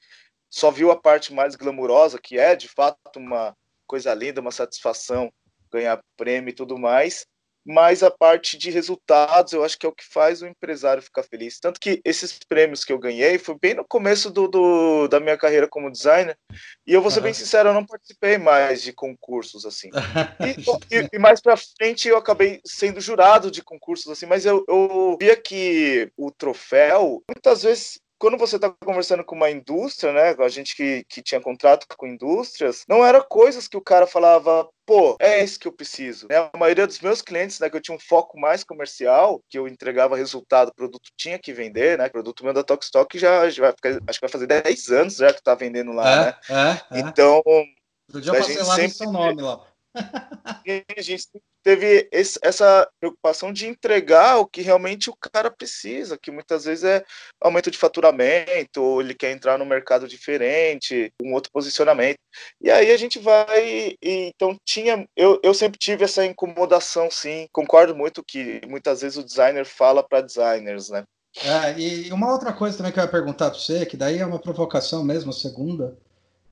[0.50, 3.56] só viu a parte mais glamurosa, que é, de fato, uma
[3.94, 5.32] coisa linda, uma satisfação
[5.72, 7.28] ganhar prêmio e tudo mais,
[7.64, 11.22] mas a parte de resultados eu acho que é o que faz o empresário ficar
[11.22, 11.60] feliz.
[11.60, 15.38] Tanto que esses prêmios que eu ganhei foi bem no começo do, do da minha
[15.38, 16.36] carreira como designer,
[16.88, 17.26] e eu vou ser uhum.
[17.26, 19.92] bem sincero, eu não participei mais de concursos assim.
[20.40, 20.56] E,
[20.98, 25.18] e, e mais para frente eu acabei sendo jurado de concursos assim, mas eu, eu
[25.22, 30.48] via que o troféu muitas vezes quando você está conversando com uma indústria, né, a
[30.48, 35.18] gente que, que tinha contrato com indústrias, não era coisas que o cara falava, pô,
[35.20, 36.30] é isso que eu preciso.
[36.30, 36.38] Né?
[36.38, 39.68] A maioria dos meus clientes, né, que eu tinha um foco mais comercial, que eu
[39.68, 43.64] entregava resultado, o produto tinha que vender, né, o produto meu da Tokstok já, já
[43.64, 46.82] vai ficar, acho que vai fazer 10 anos já que tá vendendo lá, é, né.
[46.92, 47.00] É, é.
[47.02, 49.68] Então, eu passei lá no seu nome lá.
[50.98, 51.28] a gente
[51.64, 56.84] teve esse, essa preocupação de entregar o que realmente o cara precisa, que muitas vezes
[56.84, 57.04] é
[57.42, 62.18] aumento de faturamento, ou ele quer entrar no mercado diferente, um outro posicionamento.
[62.62, 63.96] E aí a gente vai.
[64.02, 65.08] E, então tinha.
[65.16, 67.48] Eu, eu sempre tive essa incomodação, sim.
[67.52, 71.04] Concordo muito que muitas vezes o designer fala para designers, né?
[71.42, 74.26] É, e uma outra coisa também que eu ia perguntar para você, que daí é
[74.26, 75.98] uma provocação mesmo, segunda,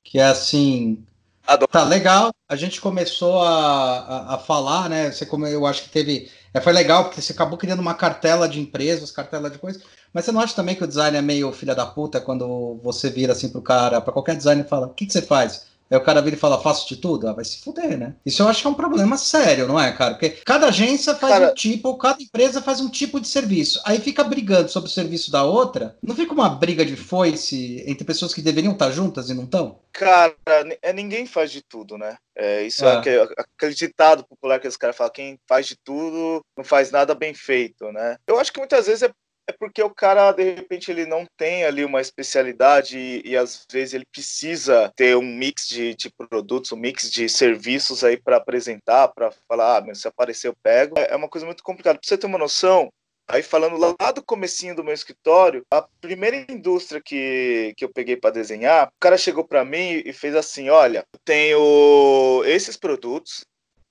[0.02, 1.06] que é assim,
[1.46, 1.70] Adoro.
[1.70, 2.32] Tá legal.
[2.48, 5.10] A gente começou a, a, a, falar, né?
[5.10, 6.30] Você como eu acho que teve.
[6.54, 9.82] É, foi legal porque você acabou criando uma cartela de empresas, cartela de coisas.
[10.12, 13.10] Mas você não acha também que o design é meio filha da puta quando você
[13.10, 15.71] vira assim pro cara, para qualquer designer e fala: o que, que você faz?
[15.92, 17.28] Aí o cara vira e fala, faço de tudo?
[17.28, 18.14] Ah, vai se fuder, né?
[18.24, 20.14] Isso eu acho que é um problema sério, não é, cara?
[20.14, 21.50] Porque cada agência faz cara...
[21.50, 23.78] um tipo, cada empresa faz um tipo de serviço.
[23.84, 25.94] Aí fica brigando sobre o serviço da outra.
[26.02, 29.80] Não fica uma briga de foice entre pessoas que deveriam estar juntas e não estão?
[29.92, 30.34] Cara,
[30.80, 32.16] é, ninguém faz de tudo, né?
[32.34, 36.40] É, isso é, é aquele ditado popular que os caras falam, quem faz de tudo
[36.56, 38.16] não faz nada bem feito, né?
[38.26, 39.10] Eu acho que muitas vezes é
[39.46, 43.66] é porque o cara, de repente, ele não tem ali uma especialidade e, e às
[43.70, 48.36] vezes ele precisa ter um mix de, de produtos, um mix de serviços aí para
[48.36, 50.98] apresentar, para falar, ah, se aparecer eu pego.
[50.98, 51.98] É, é uma coisa muito complicada.
[51.98, 52.88] Para você ter uma noção,
[53.28, 58.16] Aí falando lá do comecinho do meu escritório, a primeira indústria que, que eu peguei
[58.16, 63.44] para desenhar, o cara chegou para mim e fez assim, olha, eu tenho esses produtos.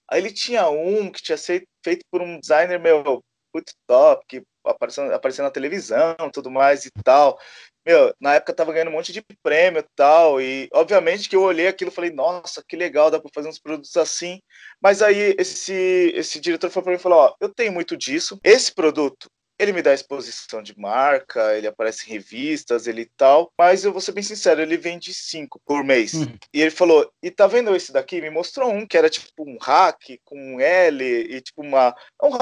[0.10, 5.14] Aí ele tinha um que tinha feito por um designer meu muito top, que aparecendo,
[5.14, 7.38] aparecendo na televisão, tudo mais e tal.
[7.86, 11.42] Meu, na época tava ganhando um monte de prêmio e tal, e obviamente que eu
[11.42, 14.40] olhei aquilo e falei, nossa, que legal, dá para fazer uns produtos assim.
[14.80, 18.74] Mas aí esse, esse diretor falou para mim, falou, ó, eu tenho muito disso, esse
[18.74, 19.28] produto
[19.62, 24.02] ele me dá exposição de marca, ele aparece em revistas, ele tal, mas eu vou
[24.02, 26.13] ser bem sincero, ele vende cinco por mês.
[26.13, 26.36] Uhum.
[26.52, 28.19] E ele falou: e tá vendo esse daqui?
[28.19, 31.95] Me mostrou um que era tipo um hack com um L e tipo uma.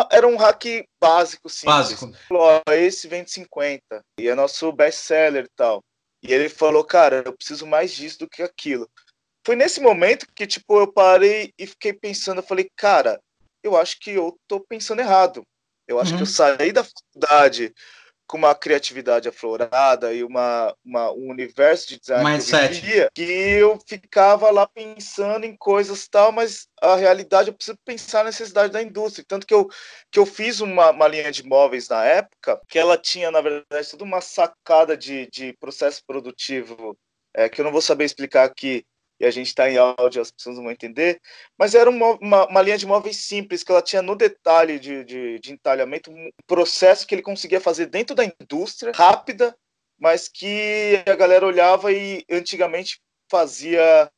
[0.10, 0.64] Era um hack
[1.02, 1.76] básico, simples.
[1.76, 2.14] Básico.
[2.30, 3.82] Falou: ó, esse vende 50
[4.18, 5.84] e é nosso best-seller e tal.
[6.24, 8.90] E ele falou: cara, eu preciso mais disso do que aquilo.
[9.46, 13.20] Foi nesse momento que, tipo, eu parei e fiquei pensando, eu falei, cara,
[13.64, 15.44] eu acho que eu tô pensando errado.
[15.90, 16.18] Eu acho uhum.
[16.18, 16.34] que eu uhum.
[16.34, 17.74] saí da faculdade
[18.28, 22.60] com uma criatividade aflorada e uma, uma um universo de design Mindset.
[22.60, 27.56] que eu, vivia, que eu ficava lá pensando em coisas tal, mas a realidade eu
[27.56, 29.26] preciso pensar na necessidade da indústria.
[29.28, 29.68] Tanto que eu,
[30.12, 33.90] que eu fiz uma, uma linha de móveis na época, que ela tinha, na verdade,
[33.90, 36.96] toda uma sacada de, de processo produtivo
[37.36, 38.86] é, que eu não vou saber explicar aqui,
[39.20, 41.20] e a gente está em áudio, as pessoas não vão entender,
[41.58, 45.04] mas era uma, uma, uma, linha de móveis simples, que ela tinha no detalhe de,
[45.04, 49.56] de, de entalhamento um processo que ele conseguia fazer dentro da indústria, rápida,
[50.00, 54.10] mas que a galera olhava e antigamente fazia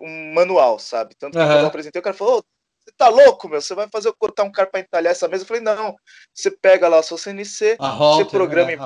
[0.00, 1.14] um manual, sabe?
[1.14, 1.48] Tanto que uhum.
[1.48, 2.44] quando eu apresentei, o cara falou,
[2.78, 3.60] você tá louco, meu?
[3.60, 5.44] Você vai fazer eu cortar um cara para entalhar essa mesa?
[5.44, 5.94] Eu falei, não,
[6.34, 8.74] você pega lá a sua CNC, você programa né?
[8.74, 8.76] em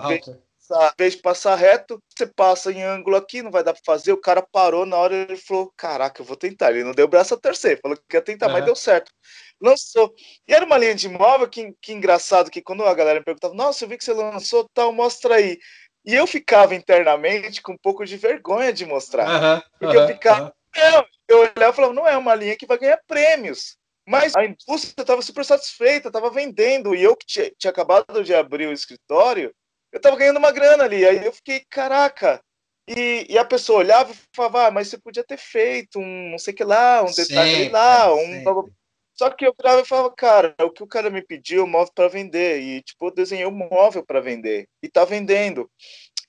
[0.74, 3.82] passar, em vez de passar reto, você passa em ângulo aqui, não vai dar para
[3.84, 4.12] fazer.
[4.12, 6.70] O cara parou na hora ele falou: Caraca, eu vou tentar.
[6.70, 8.52] Ele não deu o braço a torcer, falou que ia tentar, uhum.
[8.52, 9.12] mas deu certo.
[9.60, 10.12] Lançou.
[10.46, 13.54] E era uma linha de imóvel que, que engraçado que quando a galera me perguntava:
[13.54, 15.58] Nossa, eu vi que você lançou tal, mostra aí.
[16.04, 19.28] E eu ficava internamente com um pouco de vergonha de mostrar.
[19.28, 20.54] Uhum, porque uhum, eu ficava.
[20.76, 23.76] Não, eu olhava e falava: Não é uma linha que vai ganhar prêmios.
[24.06, 26.94] Mas a indústria estava super satisfeita, estava vendendo.
[26.94, 29.50] E eu que tinha, tinha acabado de abrir o escritório,
[29.94, 31.06] eu tava ganhando uma grana ali.
[31.06, 32.42] Aí eu fiquei, caraca.
[32.88, 36.38] E, e a pessoa olhava e falava, ah, mas você podia ter feito um não
[36.38, 38.18] sei o que lá, um detalhe sempre, lá, um.
[38.18, 38.72] Sempre.
[39.14, 41.92] Só que eu virava e falava, cara, o que o cara me pediu, eu móvel
[41.94, 42.60] para vender.
[42.60, 44.66] E, tipo, eu desenhei um móvel para vender.
[44.82, 45.70] E tá vendendo.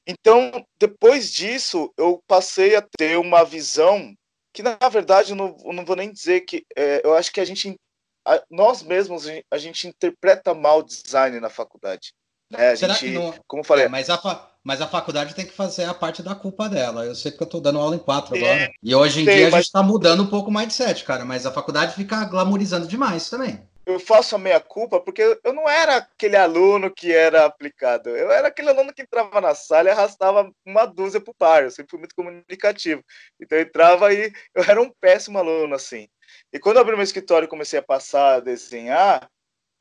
[0.06, 4.14] Então, depois disso, eu passei a ter uma visão
[4.54, 6.64] que, na verdade, eu não, eu não vou nem dizer que.
[6.78, 7.76] É, eu acho que a gente
[8.24, 12.14] a, nós mesmos a gente interpreta mal design na faculdade.
[12.52, 12.72] Né?
[12.72, 13.34] A Será gente, que não...
[13.48, 16.36] como eu falei, é, mas, a, mas a faculdade tem que fazer a parte da
[16.36, 17.06] culpa dela.
[17.06, 18.72] Eu sei que eu estou dando aula em quatro agora.
[18.82, 21.26] E hoje em dia a gente está mudando um pouco o mindset, cara.
[21.26, 25.70] Mas a faculdade fica glamorizando demais também eu faço a meia culpa porque eu não
[25.70, 28.10] era aquele aluno que era aplicado.
[28.10, 31.64] Eu era aquele aluno que entrava na sala e arrastava uma dúzia pro par.
[31.64, 33.04] Eu sempre fui muito comunicativo.
[33.40, 36.08] Então eu entrava e eu era um péssimo aluno, assim.
[36.52, 39.30] E quando eu abri meu escritório e comecei a passar a desenhar,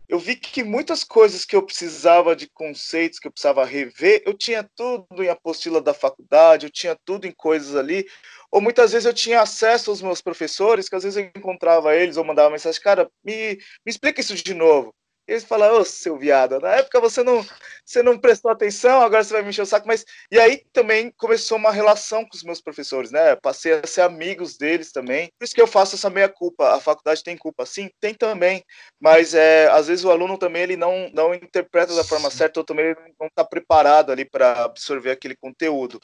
[0.09, 4.35] eu vi que muitas coisas que eu precisava de conceitos, que eu precisava rever, eu
[4.35, 8.07] tinha tudo em apostila da faculdade, eu tinha tudo em coisas ali,
[8.51, 12.17] ou muitas vezes eu tinha acesso aos meus professores, que às vezes eu encontrava eles
[12.17, 14.95] ou mandava mensagem, cara, me, me explica isso de novo.
[15.27, 17.45] E eles falam, ô seu viado, na época você não,
[17.85, 20.05] você não prestou atenção, agora você vai me encher o saco, mas.
[20.31, 23.35] E aí também começou uma relação com os meus professores, né?
[23.37, 25.31] Passei a ser amigos deles também.
[25.39, 26.75] Por isso que eu faço essa meia culpa.
[26.75, 27.65] A faculdade tem culpa?
[27.65, 28.63] Sim, tem também.
[29.01, 32.65] Mas é, às vezes o aluno também ele não, não interpreta da forma certa, ou
[32.65, 35.99] também não está preparado ali para absorver aquele conteúdo.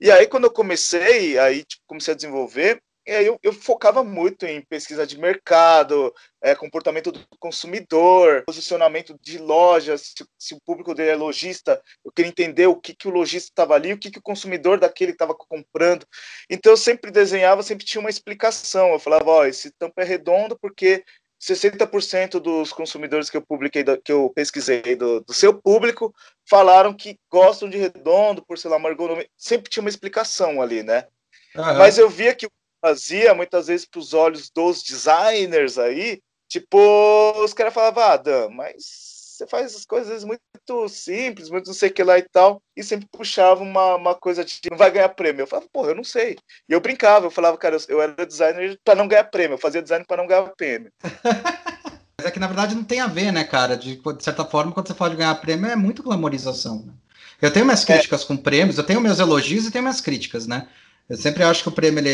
[0.00, 4.60] E aí, quando eu comecei, aí tipo, comecei a desenvolver, eu, eu, focava muito em
[4.60, 11.10] pesquisa de mercado, é, comportamento do consumidor, posicionamento de lojas, se, se, o público dele
[11.10, 14.18] é lojista, eu queria entender o que, que o lojista estava ali, o que, que
[14.18, 16.06] o consumidor daquele estava comprando.
[16.50, 18.92] Então eu sempre desenhava, sempre tinha uma explicação.
[18.92, 21.02] Eu falava, ó, oh, esse tampo é redondo porque
[21.40, 26.12] 60% dos consumidores que eu publiquei, que eu pesquisei do, do, seu público,
[26.48, 29.28] falaram que gostam de redondo, por sei lá, uma ergonomia.
[29.36, 31.06] Sempre tinha uma explicação ali, né?
[31.54, 31.78] Uhum.
[31.78, 36.78] Mas eu via que o fazia muitas vezes para os olhos dos designers aí, tipo,
[37.42, 41.88] os caras falavam, ah, Dan, mas você faz as coisas muito simples, muito não sei
[41.88, 45.08] o que lá e tal, e sempre puxava uma, uma coisa de não vai ganhar
[45.10, 45.42] prêmio.
[45.42, 46.36] Eu falava, porra, eu não sei.
[46.68, 49.58] E eu brincava, eu falava, cara, eu, eu era designer para não ganhar prêmio, eu
[49.58, 50.90] fazia design para não ganhar prêmio.
[52.18, 53.76] Mas é que na verdade não tem a ver, né, cara?
[53.76, 56.84] De, de certa forma, quando você fala de ganhar prêmio, é muito glamorização.
[56.84, 56.92] Né?
[57.40, 57.86] Eu tenho minhas é.
[57.86, 58.26] críticas é.
[58.26, 60.68] com prêmios, eu tenho meus elogios e tenho minhas críticas, né?
[61.08, 62.10] Eu sempre acho que o prêmio ele,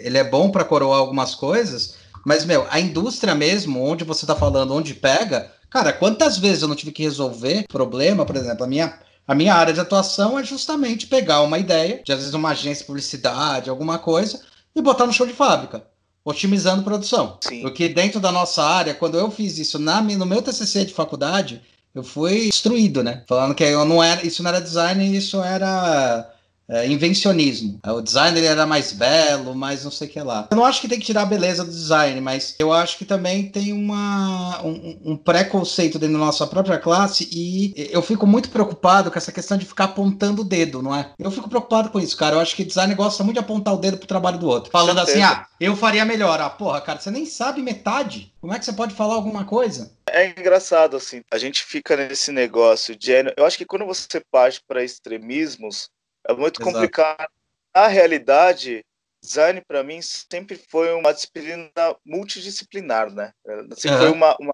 [0.00, 4.36] ele é bom para coroar algumas coisas, mas, meu, a indústria mesmo, onde você está
[4.36, 8.66] falando, onde pega, cara, quantas vezes eu não tive que resolver problema, por exemplo, a
[8.66, 12.50] minha, a minha área de atuação é justamente pegar uma ideia, de às vezes uma
[12.50, 14.42] agência de publicidade, alguma coisa,
[14.76, 15.84] e botar no show de fábrica,
[16.22, 17.38] otimizando produção.
[17.40, 17.62] Sim.
[17.62, 21.62] Porque dentro da nossa área, quando eu fiz isso na, no meu TCC de faculdade,
[21.94, 23.24] eu fui instruído, né?
[23.26, 26.30] Falando que eu não era, isso não era design, isso era
[26.68, 27.80] é, invencionismo.
[27.86, 30.48] O design ele era mais belo, mais não sei o que lá.
[30.50, 33.04] Eu não acho que tem que tirar a beleza do design, mas eu acho que
[33.04, 38.50] também tem uma, um, um preconceito dentro da nossa própria classe e eu fico muito
[38.50, 41.12] preocupado com essa questão de ficar apontando o dedo, não é?
[41.18, 42.36] Eu fico preocupado com isso, cara.
[42.36, 44.70] Eu acho que design gosta muito de apontar o dedo pro trabalho do outro.
[44.70, 46.40] Falando assim, ah, eu faria melhor.
[46.40, 48.32] Ah, porra, cara, você nem sabe metade.
[48.40, 49.90] Como é que você pode falar alguma coisa?
[50.10, 53.12] É engraçado, assim, a gente fica nesse negócio de.
[53.36, 55.90] Eu acho que quando você parte para extremismos,
[56.28, 56.76] é muito Exato.
[56.76, 57.28] complicado.
[57.74, 58.84] Na realidade,
[59.22, 61.70] design para mim sempre foi uma disciplina
[62.04, 63.32] multidisciplinar, né?
[63.74, 63.98] Sempre uhum.
[63.98, 64.52] foi uma, uma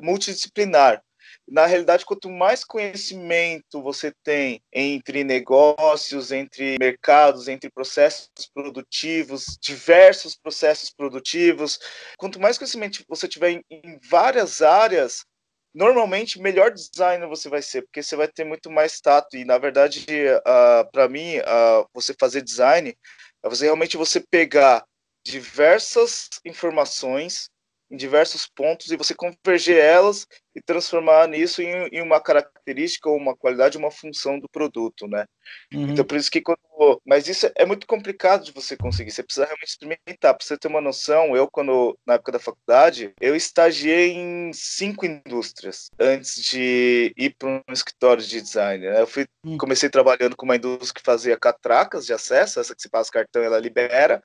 [0.00, 1.02] multidisciplinar.
[1.48, 10.36] Na realidade, quanto mais conhecimento você tem entre negócios, entre mercados, entre processos produtivos, diversos
[10.36, 11.78] processos produtivos,
[12.16, 15.24] quanto mais conhecimento você tiver em, em várias áreas,
[15.74, 19.36] normalmente melhor designer você vai ser, porque você vai ter muito mais tato.
[19.36, 22.96] E na verdade, uh, para mim, uh, você fazer design
[23.42, 24.84] é você realmente você pegar
[25.24, 27.48] diversas informações
[27.90, 33.16] em diversos pontos e você converger elas e transformar nisso em, em uma característica ou
[33.16, 35.26] uma qualidade, uma função do produto, né?
[35.72, 35.90] Uhum.
[35.90, 36.58] Então por isso que quando,
[37.04, 39.10] mas isso é muito complicado de você conseguir.
[39.10, 40.34] Você precisa realmente experimentar.
[40.34, 45.04] Para você ter uma noção, eu quando na época da faculdade eu estagiei em cinco
[45.04, 48.86] indústrias antes de ir para um escritório de design.
[48.86, 49.00] Né?
[49.00, 49.58] Eu fui uhum.
[49.58, 53.42] comecei trabalhando com uma indústria que fazia catracas de acesso, essa que se passa cartão
[53.42, 54.22] ela libera.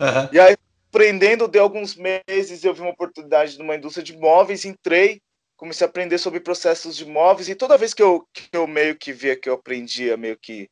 [0.00, 0.28] Uhum.
[0.32, 0.56] E aí
[0.94, 5.20] aprendendo, de alguns meses eu vi uma oportunidade numa indústria de móveis, entrei,
[5.56, 8.96] comecei a aprender sobre processos de móveis e toda vez que eu, que eu meio
[8.96, 10.70] que via que eu aprendia, meio que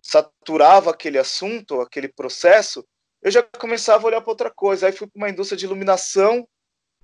[0.00, 2.84] saturava aquele assunto, aquele processo,
[3.20, 4.86] eu já começava a olhar para outra coisa.
[4.86, 6.46] Aí fui para uma indústria de iluminação,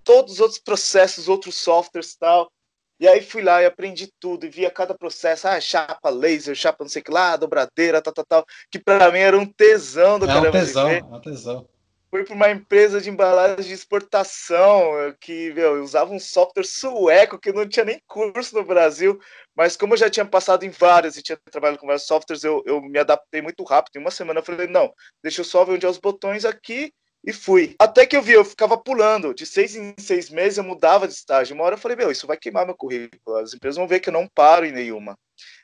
[0.04, 2.52] todos os outros processos, outros softwares tal.
[3.00, 6.84] E aí fui lá e aprendi tudo, e via cada processo, ah, chapa laser, chapa
[6.84, 10.18] não sei o que lá, dobradeira, tal, tal, tal, que para mim era um tesão
[10.18, 10.48] do é caramba.
[10.48, 11.68] Um tesão, é um tesão
[12.10, 17.52] fui para uma empresa de embalagem de exportação que meu, usava um software sueco que
[17.52, 19.18] não tinha nem curso no Brasil,
[19.54, 22.62] mas como eu já tinha passado em várias e tinha trabalhado com vários softwares, eu,
[22.66, 23.96] eu me adaptei muito rápido.
[23.96, 24.92] Em uma semana eu falei, não,
[25.22, 26.92] deixa eu só ver onde é os botões aqui
[27.24, 27.74] e fui.
[27.78, 29.34] Até que eu vi, eu ficava pulando.
[29.34, 31.54] De seis em seis meses eu mudava de estágio.
[31.54, 33.36] Uma hora eu falei, meu, isso vai queimar meu currículo.
[33.36, 35.16] As empresas vão ver que eu não paro em nenhuma.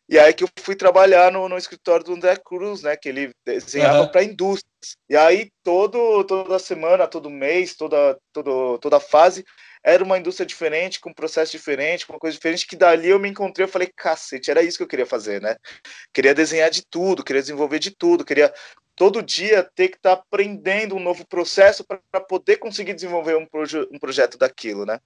[0.09, 2.97] E aí que eu fui trabalhar no, no escritório do André Cruz, né?
[2.97, 4.09] Que ele desenhava uhum.
[4.09, 4.97] para indústrias.
[5.09, 9.45] E aí todo, toda semana, todo mês, toda, todo, toda fase
[9.83, 13.21] era uma indústria diferente, com um processo diferente, com uma coisa diferente, que dali eu
[13.21, 15.55] me encontrei, eu falei, cacete, era isso que eu queria fazer, né?
[16.13, 18.53] Queria desenhar de tudo, queria desenvolver de tudo, queria
[18.97, 23.47] todo dia ter que estar tá aprendendo um novo processo para poder conseguir desenvolver um,
[23.47, 24.99] proje um projeto daquilo, né?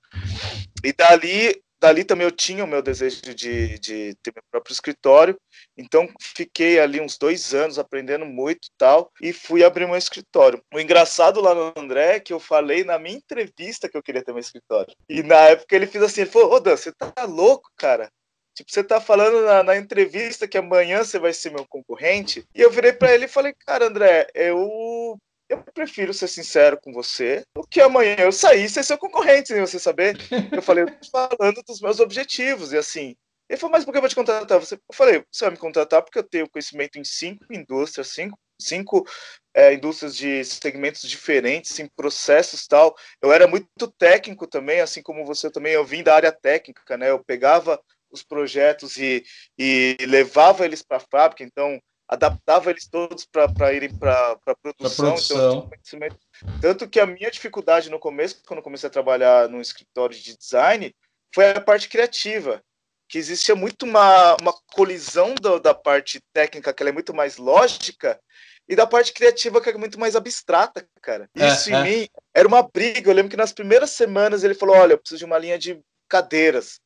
[0.82, 5.36] E dali dali também eu tinha o meu desejo de, de ter meu próprio escritório,
[5.76, 10.62] então fiquei ali uns dois anos aprendendo muito tal, e fui abrir meu escritório.
[10.72, 14.22] O engraçado lá no André é que eu falei na minha entrevista que eu queria
[14.22, 14.94] ter meu escritório.
[15.08, 18.10] E na época ele fez assim, ele falou, ô Dan, você tá louco, cara?
[18.54, 22.44] Tipo, você tá falando na, na, entrevista que amanhã você vai ser meu concorrente.
[22.54, 25.16] E eu virei para ele e falei, cara, André, eu
[25.50, 29.60] eu prefiro ser sincero com você do que amanhã eu sair ser seu concorrente sem
[29.60, 30.16] você saber.
[30.52, 33.16] Eu falei, eu tô falando dos meus objetivos, e assim.
[33.48, 34.60] Ele falou, mas por que eu vou te contratar?
[34.60, 38.38] Você, eu falei, você vai me contratar porque eu tenho conhecimento em cinco indústrias, cinco,
[38.60, 39.04] cinco
[39.52, 42.94] é, indústrias de segmentos diferentes, em processos tal.
[43.20, 47.10] Eu era muito técnico também, assim como você também, eu vim da área técnica, né?
[47.10, 49.24] Eu pegava os projetos e,
[49.58, 51.80] e levava eles para a fábrica, então
[52.10, 55.10] adaptava eles todos para irem para produção.
[55.12, 55.70] produção.
[55.86, 56.18] Então,
[56.60, 60.92] tanto que a minha dificuldade no começo, quando comecei a trabalhar no escritório de design,
[61.32, 62.60] foi a parte criativa,
[63.08, 67.36] que existia muito uma, uma colisão do, da parte técnica, que ela é muito mais
[67.36, 68.20] lógica,
[68.68, 71.30] e da parte criativa, que é muito mais abstrata, cara.
[71.36, 71.82] É, Isso é, em é.
[71.82, 73.08] mim era uma briga.
[73.08, 75.80] Eu lembro que nas primeiras semanas ele falou: Olha, eu preciso de uma linha de
[76.08, 76.80] cadeiras.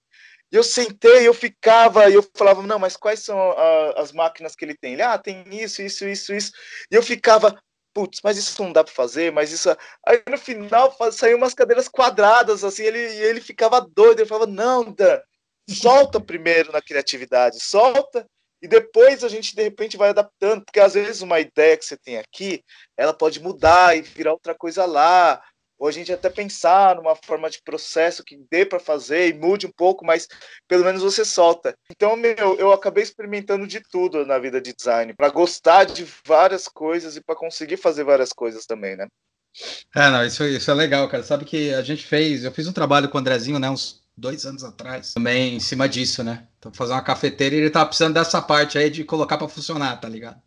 [0.55, 4.65] Eu sentei, eu ficava, e eu falava, não, mas quais são a, as máquinas que
[4.65, 4.93] ele tem?
[4.93, 6.53] Ele, ah, tem isso, isso, isso, isso.
[6.91, 7.61] E eu ficava,
[7.93, 9.69] putz, mas isso não dá para fazer, mas isso.
[10.07, 14.93] Aí no final saiu umas cadeiras quadradas, assim, ele, ele ficava doido, ele falava, não,
[14.93, 15.21] Dan,
[15.69, 18.25] solta primeiro na criatividade, solta,
[18.63, 21.97] e depois a gente de repente vai adaptando, porque às vezes uma ideia que você
[21.97, 22.63] tem aqui,
[22.97, 25.43] ela pode mudar e virar outra coisa lá
[25.85, 29.67] ou a gente até pensar numa forma de processo que dê para fazer e mude
[29.67, 30.27] um pouco, mas
[30.67, 31.77] pelo menos você solta.
[31.91, 36.69] Então, meu, eu acabei experimentando de tudo na vida de design, para gostar de várias
[36.69, 39.07] coisas e para conseguir fazer várias coisas também, né?
[39.95, 41.23] É, não, isso, isso é legal, cara.
[41.23, 44.47] Sabe que a gente fez, eu fiz um trabalho com o Andrezinho, né, uns dois
[44.47, 46.47] anos atrás, também em cima disso, né?
[46.59, 50.01] Então, fazer uma cafeteira e ele tava precisando dessa parte aí de colocar para funcionar,
[50.01, 50.41] tá ligado?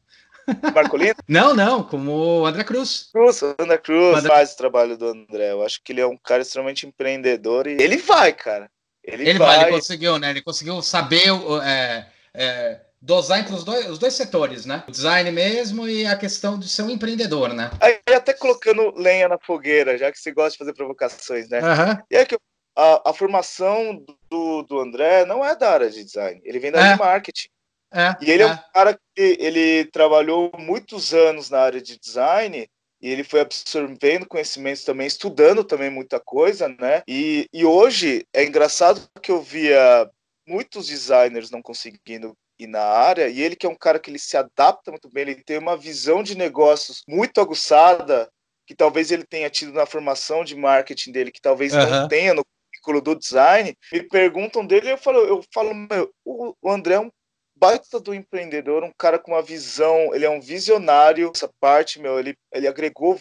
[0.73, 1.15] Marcolino?
[1.27, 3.09] não, não, como o André Cruz.
[3.11, 4.33] Cruz, André Cruz André...
[4.33, 5.51] faz o trabalho do André.
[5.51, 8.69] Eu acho que ele é um cara extremamente empreendedor e ele vai, cara.
[9.03, 9.57] Ele, ele vai.
[9.57, 9.65] vai.
[9.67, 10.29] ele conseguiu, né?
[10.29, 11.29] Ele conseguiu saber
[11.63, 14.83] é, é, dosar entre os dois, os dois setores, né?
[14.87, 17.71] O design mesmo e a questão de ser um empreendedor, né?
[17.79, 21.59] Aí até colocando lenha na fogueira, já que você gosta de fazer provocações, né?
[21.61, 22.03] Uhum.
[22.11, 22.37] E é que
[22.75, 26.79] a, a formação do, do André não é da área de design, ele vem da
[26.79, 26.93] área é.
[26.93, 27.49] de marketing.
[27.93, 28.47] É, e ele é.
[28.47, 32.69] é um cara que ele trabalhou muitos anos na área de design
[33.01, 37.03] e ele foi absorvendo conhecimentos também, estudando também muita coisa, né?
[37.07, 40.09] E, e hoje é engraçado que eu via
[40.47, 44.17] muitos designers não conseguindo ir na área, e ele que é um cara que ele
[44.17, 48.27] se adapta muito bem, ele tem uma visão de negócios muito aguçada,
[48.65, 51.87] que talvez ele tenha tido na formação de marketing dele, que talvez uhum.
[51.87, 56.71] não tenha no currículo do design, me perguntam dele, eu falo, eu falo, meu, o
[56.71, 57.11] André é um
[57.59, 61.31] baita do empreendedor, um cara com uma visão, ele é um visionário.
[61.35, 63.19] Essa parte, meu, ele, ele agregou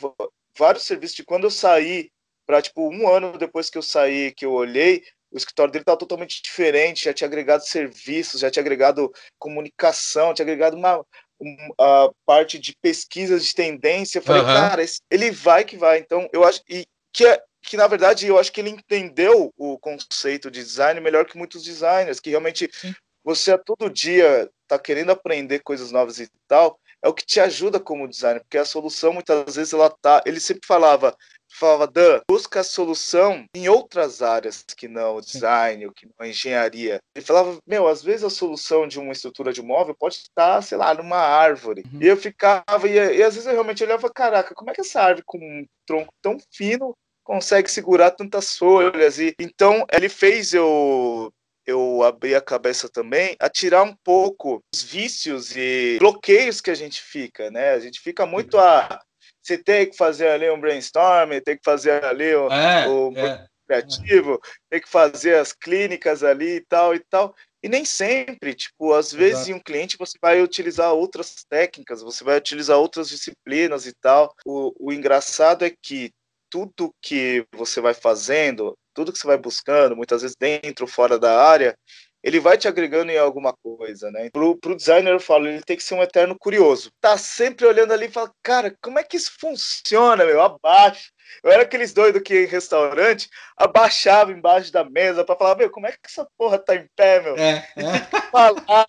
[0.56, 1.16] vários serviços.
[1.16, 2.10] De quando eu saí,
[2.46, 5.98] para tipo, um ano depois que eu saí, que eu olhei, o escritório dele estava
[5.98, 11.04] totalmente diferente, já tinha agregado serviços, já tinha agregado comunicação, tinha agregado uma,
[11.40, 14.18] uma parte de pesquisas de tendência.
[14.18, 14.48] Eu falei, uhum.
[14.48, 15.98] cara, esse, ele vai que vai.
[15.98, 16.62] Então, eu acho.
[16.68, 21.00] E que é, que na verdade eu acho que ele entendeu o conceito de design
[21.00, 22.94] melhor que muitos designers, que realmente Sim
[23.26, 27.40] você a todo dia está querendo aprender coisas novas e tal, é o que te
[27.40, 30.22] ajuda como designer, porque a solução muitas vezes ela tá.
[30.24, 31.16] Ele sempre falava,
[31.58, 36.14] falava, Dan, busca a solução em outras áreas que não o design, ou que não
[36.20, 37.00] a engenharia.
[37.16, 40.62] Ele falava, meu, às vezes a solução de uma estrutura de um móvel pode estar,
[40.62, 41.82] sei lá, numa árvore.
[41.92, 42.00] Uhum.
[42.00, 45.00] E eu ficava, e, e às vezes eu realmente olhava, caraca, como é que essa
[45.00, 49.18] árvore com um tronco tão fino consegue segurar tantas folhas?
[49.18, 51.32] E então ele fez eu
[51.66, 56.74] eu abri a cabeça também a tirar um pouco os vícios e bloqueios que a
[56.74, 57.70] gente fica, né?
[57.70, 59.00] A gente fica muito a
[59.42, 63.46] você tem que fazer ali um brainstorming, tem que fazer ali o, é, o é.
[63.64, 67.32] criativo, tem que fazer as clínicas ali e tal e tal.
[67.62, 69.50] E nem sempre, tipo, às vezes Exato.
[69.50, 74.34] em um cliente você vai utilizar outras técnicas, você vai utilizar outras disciplinas e tal.
[74.44, 76.12] O, o engraçado é que
[76.50, 81.18] tudo que você vai fazendo, tudo que você vai buscando, muitas vezes dentro ou fora
[81.18, 81.76] da área,
[82.22, 84.28] ele vai te agregando em alguma coisa, né?
[84.30, 86.90] Pro, pro designer, eu falo, ele tem que ser um eterno curioso.
[87.00, 90.40] Tá sempre olhando ali e fala, cara, como é que isso funciona, meu?
[90.42, 91.08] Abaixa.
[91.42, 95.86] Eu era aqueles doidos que em restaurante abaixava embaixo da mesa para falar, meu, como
[95.86, 97.36] é que essa porra tá em pé, meu?
[97.36, 97.82] É, é.
[98.32, 98.86] falar,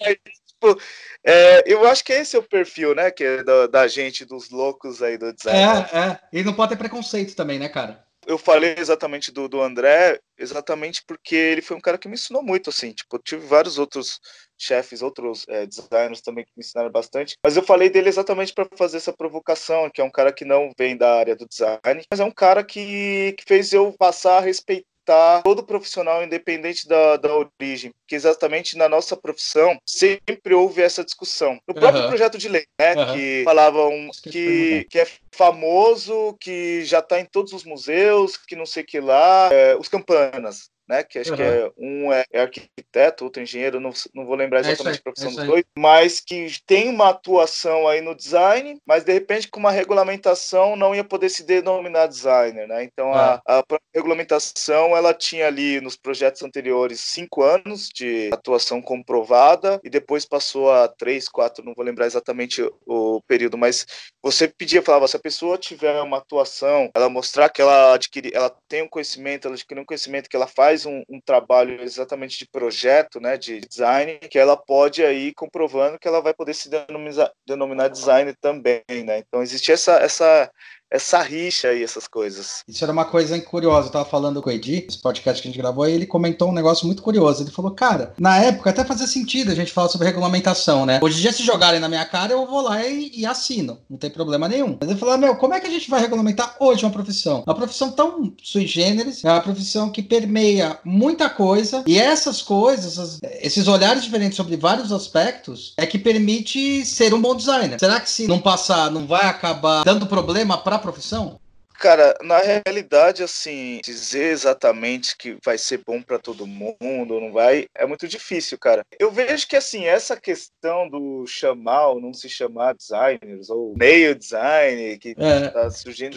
[0.60, 0.82] tipo,
[1.24, 4.50] é, eu acho que esse é o perfil, né, que é da, da gente, dos
[4.50, 5.88] loucos aí do design.
[5.92, 6.20] É, é.
[6.34, 8.08] E não pode ter preconceito também, né, cara?
[8.28, 12.44] eu falei exatamente do, do André, exatamente porque ele foi um cara que me ensinou
[12.44, 14.20] muito, assim, tipo, tive vários outros
[14.58, 18.68] chefes, outros é, designers também que me ensinaram bastante, mas eu falei dele exatamente para
[18.76, 22.20] fazer essa provocação, que é um cara que não vem da área do design, mas
[22.20, 27.16] é um cara que, que fez eu passar a respeitar respeitar todo profissional, independente da,
[27.16, 31.60] da origem, porque exatamente na nossa profissão sempre houve essa discussão.
[31.68, 32.10] No próprio uhum.
[32.10, 33.14] projeto de lei, né, uhum.
[33.14, 38.66] que falavam que, que é famoso, que já está em todos os museus, que não
[38.66, 41.04] sei que lá, é, os campanas né?
[41.04, 41.36] Que acho uhum.
[41.38, 45.00] que é um é, é, arquiteto, outro engenheiro, não, não vou lembrar é exatamente é
[45.00, 49.48] a profissão dos dois, mas que tem uma atuação aí no design, mas de repente
[49.48, 52.84] com uma regulamentação não ia poder se denominar designer, né?
[52.84, 53.60] Então a, ah.
[53.60, 60.26] a regulamentação ela tinha ali nos projetos anteriores cinco anos de atuação comprovada e depois
[60.26, 63.86] passou a três, quatro, não vou lembrar exatamente o período, mas
[64.24, 68.56] você pedia, falava, se a pessoa tiver uma atuação, ela mostrar que ela adquire, ela
[68.68, 72.38] tem um conhecimento, ela adquire um conhecimento que ela faz faz um, um, trabalho exatamente
[72.38, 76.70] de projeto, né, de design, que ela pode aí comprovando que ela vai poder se
[76.70, 79.20] denominar, denominar design também, né?
[79.20, 80.52] Então existe essa essa
[80.90, 82.64] essa rixa aí, essas coisas.
[82.68, 83.88] Isso era uma coisa curiosa.
[83.88, 86.50] Eu tava falando com o Edi, esse podcast que a gente gravou, e ele comentou
[86.50, 87.44] um negócio muito curioso.
[87.44, 91.00] Ele falou, cara, na época até fazia sentido a gente falar sobre regulamentação, né?
[91.02, 93.80] Hoje em dia, se jogarem na minha cara, eu vou lá e, e assino.
[93.90, 94.78] Não tem problema nenhum.
[94.80, 97.44] Mas ele falou, meu, como é que a gente vai regulamentar hoje uma profissão?
[97.46, 103.20] Uma profissão tão sui generis, é uma profissão que permeia muita coisa, e essas coisas,
[103.42, 107.78] esses olhares diferentes sobre vários aspectos, é que permite ser um bom designer.
[107.80, 111.40] Será que se não passar, não vai acabar dando problema para profissão?
[111.80, 117.32] Cara, na realidade, assim, dizer exatamente que vai ser bom para todo mundo ou não
[117.32, 118.84] vai, é muito difícil, cara.
[119.00, 124.16] Eu vejo que, assim, essa questão do chamar ou não se chamar designers, ou meio
[124.16, 126.16] design, que é, tá surgindo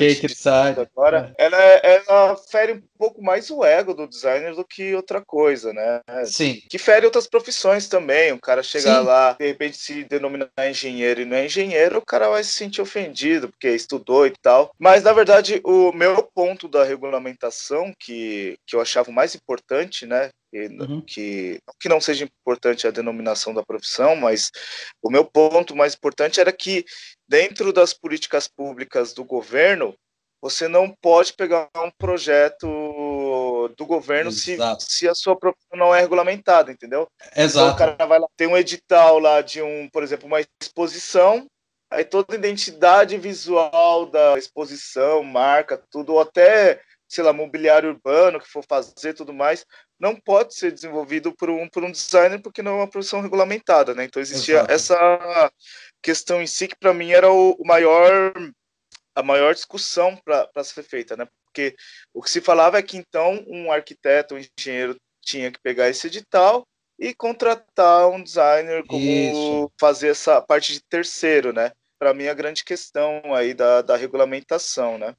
[0.81, 1.45] agora, é.
[1.45, 6.01] ela, ela fere um pouco mais o ego do designer do que outra coisa, né?
[6.25, 6.63] Sim.
[6.69, 8.33] Que fere outras profissões também.
[8.33, 12.29] O cara chegar lá, de repente se denominar engenheiro e não é engenheiro, o cara
[12.29, 14.71] vai se sentir ofendido, porque estudou e tal.
[14.79, 19.35] Mas, na verdade, verdade, o meu ponto da regulamentação, que, que eu achava o mais
[19.35, 21.01] importante, né, uhum.
[21.01, 24.51] que, que não seja importante a denominação da profissão, mas
[25.03, 26.85] o meu ponto mais importante era que,
[27.29, 29.95] dentro das políticas públicas do governo,
[30.43, 32.67] você não pode pegar um projeto
[33.77, 37.07] do governo se, se a sua profissão não é regulamentada, entendeu?
[37.37, 37.67] Exato.
[37.67, 41.47] Então, o cara vai lá, tem um edital lá de um, por exemplo, uma exposição,
[41.91, 48.41] aí toda a identidade visual da exposição, marca, tudo, ou até, sei lá, mobiliário urbano
[48.41, 49.67] que for fazer tudo mais,
[49.99, 53.95] não pode ser desenvolvido por um, por um designer porque não é uma profissão regulamentada,
[53.95, 54.05] né?
[54.05, 54.73] Então existia Exato.
[54.73, 55.53] essa
[56.01, 58.33] questão em si que para mim era o, o, maior
[59.15, 61.27] a maior discussão para ser feita, né?
[61.45, 61.75] Porque
[62.15, 66.07] o que se falava é que então um arquiteto, um engenheiro tinha que pegar esse
[66.07, 66.65] edital
[66.99, 69.73] e contratar um designer como Isso.
[69.79, 71.73] fazer essa parte de terceiro, né?
[72.01, 75.15] Para mim, a grande questão aí da, da regulamentação, né?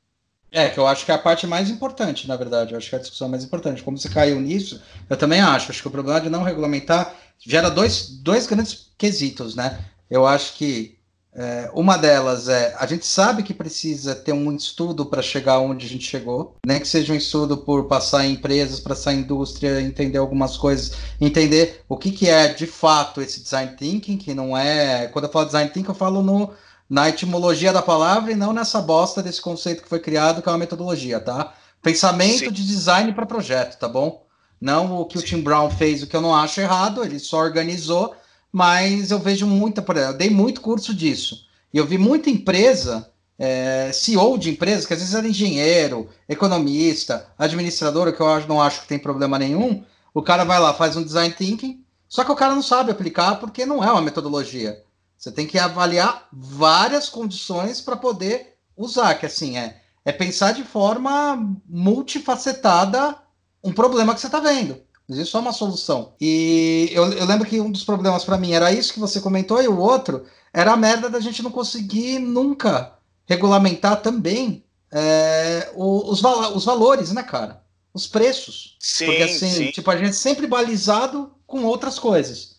[0.52, 2.74] É, que eu acho que é a parte mais importante, na verdade.
[2.74, 3.84] Eu acho que é a discussão mais importante.
[3.84, 5.72] Como você caiu nisso, eu também acho.
[5.72, 9.80] Acho que o problema de não regulamentar gera dois, dois grandes quesitos, né?
[10.10, 11.00] Eu acho que
[11.34, 15.86] é, uma delas é a gente sabe que precisa ter um estudo para chegar onde
[15.86, 19.82] a gente chegou, nem que seja um estudo por passar em empresas, passar em indústria,
[19.82, 24.58] entender algumas coisas, entender o que, que é de fato esse design thinking, que não
[24.58, 25.08] é.
[25.08, 26.52] Quando eu falo design thinking, eu falo no
[26.92, 30.52] na etimologia da palavra e não nessa bosta desse conceito que foi criado, que é
[30.52, 31.54] uma metodologia, tá?
[31.82, 32.52] Pensamento Sim.
[32.52, 34.26] de design para projeto, tá bom?
[34.60, 35.24] Não o que Sim.
[35.24, 38.14] o Tim Brown fez, o que eu não acho errado, ele só organizou,
[38.52, 41.46] mas eu vejo muita, por exemplo, eu dei muito curso disso.
[41.74, 47.26] E eu vi muita empresa, é, CEO de empresas, que às vezes era engenheiro, economista,
[47.39, 49.82] administrador, que eu não acho que tem problema nenhum.
[50.14, 53.36] O cara vai lá, faz um design thinking, só que o cara não sabe aplicar
[53.36, 54.84] porque não é uma metodologia.
[55.22, 60.64] Você tem que avaliar várias condições para poder usar, que assim é, é pensar de
[60.64, 63.16] forma multifacetada
[63.64, 64.82] um problema que você está vendo.
[65.08, 66.14] Existe só uma solução.
[66.20, 69.62] E eu, eu lembro que um dos problemas para mim era isso que você comentou,
[69.62, 72.96] e o outro era a merda da gente não conseguir nunca
[73.28, 77.62] regulamentar também é, os, os valores, né, cara?
[77.94, 78.76] Os preços.
[78.80, 79.72] Sim, Porque assim, sim.
[79.72, 82.51] tipo, a gente é sempre balizado com outras coisas.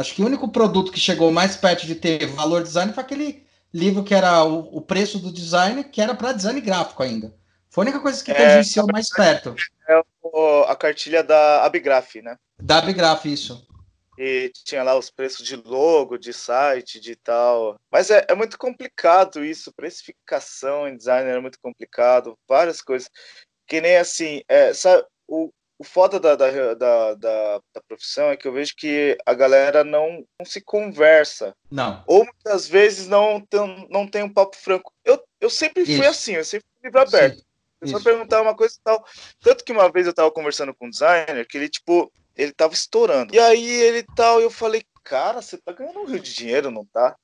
[0.00, 3.46] Acho que o único produto que chegou mais perto de ter valor design foi aquele
[3.72, 7.34] livro que era o, o preço do design, que era para design gráfico ainda.
[7.68, 9.54] Foi a única coisa que É, tangenciou mais perto.
[9.88, 12.36] É o- a cartilha da Abigraph, né?
[12.58, 13.66] Da Abigraph, isso.
[14.18, 17.78] E tinha lá os preços de logo, de site, de tal.
[17.90, 19.72] Mas é, é muito complicado isso.
[19.72, 22.36] Precificação em design é muito complicado.
[22.48, 23.08] Várias coisas.
[23.66, 25.50] Que nem assim, é, sabe, o,
[25.80, 30.22] o foda da, da, da, da, profissão é que eu vejo que a galera não,
[30.38, 31.56] não se conversa.
[31.70, 32.04] Não.
[32.06, 34.92] Ou muitas vezes não tem, não tem um papo franco.
[35.02, 36.04] Eu, eu sempre fui Isso.
[36.04, 37.38] assim, eu sempre fui livro aberto.
[37.38, 37.44] Sim,
[37.80, 38.04] Eu só isso.
[38.04, 39.02] perguntar uma coisa e tal.
[39.40, 42.74] Tanto que uma vez eu tava conversando com um designer que ele, tipo, ele tava
[42.74, 43.34] estourando.
[43.34, 46.84] E aí ele tal, eu falei, cara, você tá ganhando um rio de dinheiro, não
[46.84, 47.16] tá?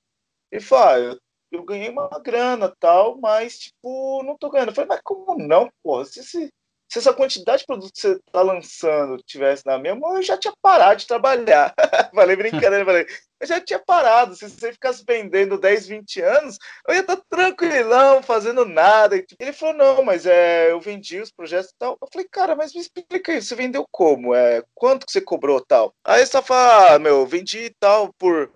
[0.50, 1.20] Ele falou, ah, eu,
[1.52, 4.70] eu ganhei uma grana tal, mas, tipo, não tô ganhando.
[4.70, 6.06] Eu falei, mas como não, porra?
[6.06, 6.50] Se, se,
[6.88, 10.36] se essa quantidade de produto que você tá lançando tivesse na minha mão, eu já
[10.36, 11.74] tinha parado de trabalhar.
[12.14, 13.06] falei brincadeira, falei,
[13.40, 14.34] eu já tinha parado.
[14.36, 16.58] Se você ficasse vendendo 10, 20 anos,
[16.88, 19.20] eu ia estar tranquilão, fazendo nada.
[19.20, 21.98] Tipo, Ele falou, não, mas é, eu vendi os projetos e tal.
[22.00, 24.34] Eu falei, cara, mas me explica aí, você vendeu como?
[24.34, 25.92] É, quanto que você cobrou tal?
[26.04, 28.52] Aí você fala, ah, meu, eu vendi tal por,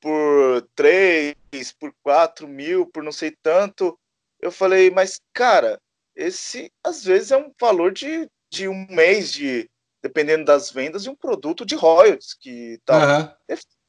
[0.00, 1.34] por 3,
[1.78, 3.98] por 4 mil, por não sei tanto.
[4.40, 5.80] Eu falei, mas, cara,
[6.16, 9.68] esse às vezes é um valor de, de um mês de,
[10.02, 13.34] dependendo das vendas, de um produto de royalties que tal Aham.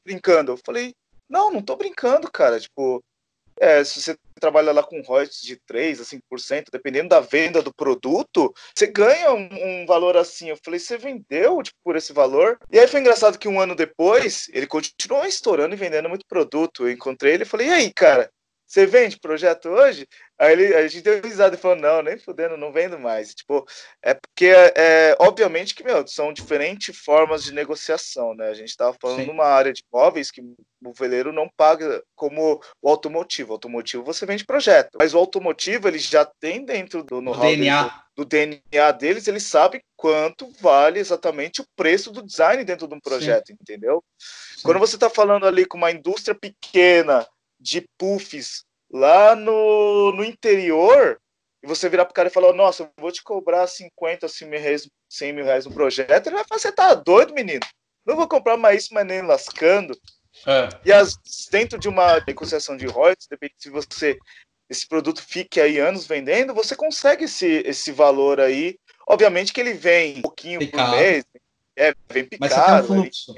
[0.04, 0.52] brincando.
[0.52, 0.94] Eu falei,
[1.28, 2.60] não, não tô brincando, cara.
[2.60, 3.02] Tipo,
[3.60, 7.72] é, se você trabalha lá com royalties de 3 a 5%, dependendo da venda do
[7.72, 9.48] produto, você ganha um,
[9.82, 10.50] um valor assim.
[10.50, 12.58] Eu falei, você vendeu tipo, por esse valor?
[12.70, 16.86] E aí foi engraçado que um ano depois, ele continuou estourando e vendendo muito produto.
[16.86, 18.30] Eu encontrei ele e falei, e aí, cara,
[18.74, 20.08] você vende projeto hoje?
[20.36, 23.32] Aí ele, a gente deu risada e falou, não, nem fudendo, não vendo mais.
[23.32, 23.64] Tipo,
[24.02, 28.48] é porque, é, obviamente que, meu, são diferentes formas de negociação, né?
[28.48, 29.26] A gente estava falando Sim.
[29.26, 33.50] numa área de imóveis que o veleiro não paga como o automotivo.
[33.50, 38.04] O automotivo você vende projeto, mas o automotivo ele já tem dentro do DNA.
[38.16, 43.00] do DNA deles, ele sabe quanto vale exatamente o preço do design dentro de um
[43.00, 44.02] projeto, entendeu?
[44.64, 47.24] Quando você está falando ali com uma indústria pequena
[47.64, 48.62] de puffs
[48.92, 51.18] lá no, no interior,
[51.62, 54.60] e você virar pro cara e falar, nossa, eu vou te cobrar 50, 100 mil
[54.60, 57.60] reais, 100 mil reais no projeto, ele vai falar, você tá doido, menino?
[58.04, 59.98] Não vou comprar mais isso, mas nem lascando.
[60.46, 60.68] É.
[60.84, 61.16] E as,
[61.50, 64.18] dentro de uma negociação de royalties, depende se você
[64.68, 68.78] esse produto fique aí anos vendendo, você consegue esse, esse valor aí.
[69.06, 70.90] Obviamente que ele vem um pouquinho Picado.
[70.90, 71.24] por mês,
[71.76, 73.34] é, vem Mas você tem um picado, fluxo.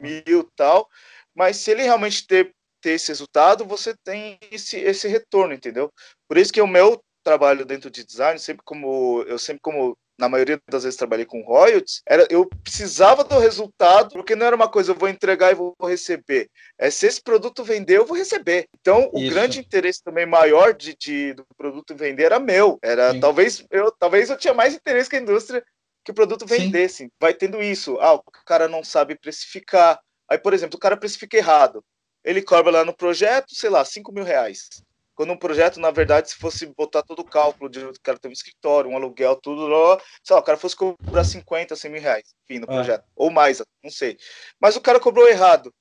[0.00, 0.88] mil e tal,
[1.34, 2.54] mas se ele realmente ter,
[2.84, 5.90] ter esse resultado, você tem esse, esse retorno, entendeu?
[6.28, 10.28] Por isso que o meu trabalho dentro de design, sempre como eu sempre como na
[10.28, 14.68] maioria das vezes trabalhei com royalties, era, eu precisava do resultado, porque não era uma
[14.70, 16.48] coisa eu vou entregar e vou receber.
[16.78, 18.68] É se esse produto vender, eu vou receber.
[18.78, 19.30] Então, o Isso.
[19.30, 22.78] grande interesse também maior de, de- do produto vender era meu.
[22.82, 23.20] Era Sim.
[23.20, 25.64] talvez eu talvez eu tinha mais interesse que a indústria
[26.04, 26.58] que o produto Sim.
[26.58, 27.08] vendesse.
[27.18, 27.98] Vai tendo isso.
[27.98, 29.98] Ah, o cara não sabe precificar.
[30.30, 31.82] Aí, por exemplo, o cara precifica errado.
[32.24, 34.68] Ele cobra lá no projeto, sei lá, 5 mil reais.
[35.14, 38.28] Quando um projeto, na verdade, se fosse botar todo o cálculo de o cara ter
[38.28, 42.00] um escritório, um aluguel, tudo, lá, sei lá, o cara fosse cobrar 50, 100 mil
[42.00, 42.74] reais, enfim, no É.
[42.74, 43.04] projeto.
[43.14, 44.18] Ou mais, não sei.
[44.60, 45.72] Mas o cara cobrou errado.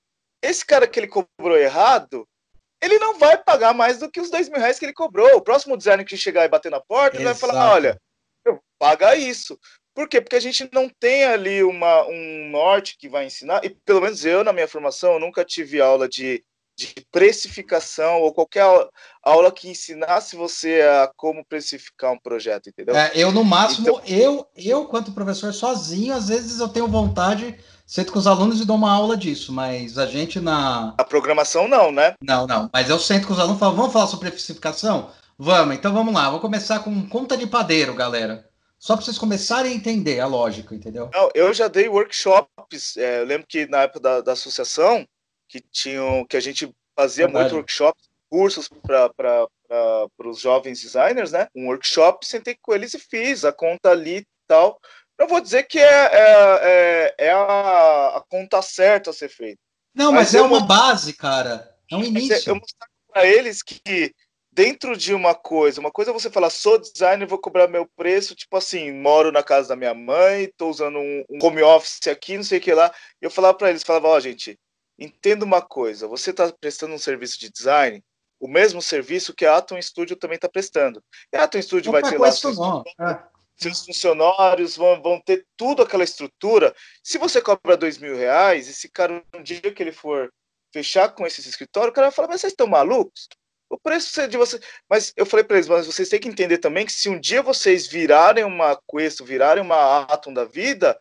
[0.42, 2.28] Esse cara que ele cobrou errado,
[2.82, 5.38] ele não vai pagar mais do que os 2 mil reais que ele cobrou.
[5.38, 7.72] O próximo designer que chegar e bater na porta, ele vai falar, Exato.
[7.72, 8.02] olha,
[8.46, 9.58] eu vou pagar isso.
[9.94, 10.20] Por quê?
[10.20, 14.26] Porque a gente não tem ali uma, um norte que vai ensinar, e pelo menos
[14.26, 16.44] eu, na minha formação, eu nunca tive aula de,
[16.76, 18.90] de precificação ou qualquer aula,
[19.22, 22.96] aula que ensinasse você a como precificar um projeto, entendeu?
[22.96, 27.56] É, eu, no máximo, Então- eu, eu, quanto professor, sozinho, às vezes eu tenho vontade,
[27.86, 30.96] sento com os alunos e dou uma aula disso, mas a gente na.
[30.98, 32.16] A programação não, né?
[32.22, 32.70] Não, não.
[32.74, 35.12] Mas eu sento com os alunos e falo, vamos falar sobre precificação?
[35.38, 36.30] Vamos, então vamos lá.
[36.30, 38.48] Vou começar com conta de padeiro, galera.
[38.84, 41.10] Só para vocês começarem a entender a lógica, entendeu?
[41.14, 42.98] Não, eu já dei workshops.
[42.98, 45.08] é, eu lembro que na época da, da associação,
[45.48, 47.46] que tinham, que a gente fazia Verdade.
[47.46, 49.48] muito workshops, cursos para
[50.26, 51.48] os jovens designers, né?
[51.56, 54.78] Um workshop, sentei com eles e fiz a conta ali e tal.
[55.18, 59.62] Não vou dizer que é, é, é, é a, a conta certa a ser feita.
[59.96, 61.74] Não, Mas mas, é uma vou- base, cara.
[61.90, 62.50] É um é- início.
[62.50, 64.14] eu mostrar para eles que
[64.54, 68.36] dentro de uma coisa, uma coisa é você falar, sou designer, vou cobrar meu preço,
[68.36, 72.38] tipo assim, moro na casa da minha mãe, tô usando um, um home office aqui,
[72.38, 72.94] não sei o que lá.
[73.22, 74.60] E eu falava para eles, falava, ó, oh, gente,
[74.98, 78.04] entenda uma coisa, você está prestando um serviço de design,
[78.40, 81.04] o mesmo serviço que a Atom Studio também está prestando.
[81.32, 82.58] E a Atom Studio vai ter lá seus,
[83.00, 83.24] é.
[83.58, 86.76] seus, funcionários, vão, vão ter tudo aquela estrutura.
[87.04, 90.32] Se você cobra dois mil reais, esse cara, um dia que ele for
[90.72, 93.28] fechar com esse escritório, o cara vai falar, mas vocês estão malucos?
[93.74, 94.60] O preço de você.
[94.88, 97.42] Mas eu falei para eles, mas vocês têm que entender também que se um dia
[97.42, 100.96] vocês virarem uma Questo, virarem uma Atom da vida,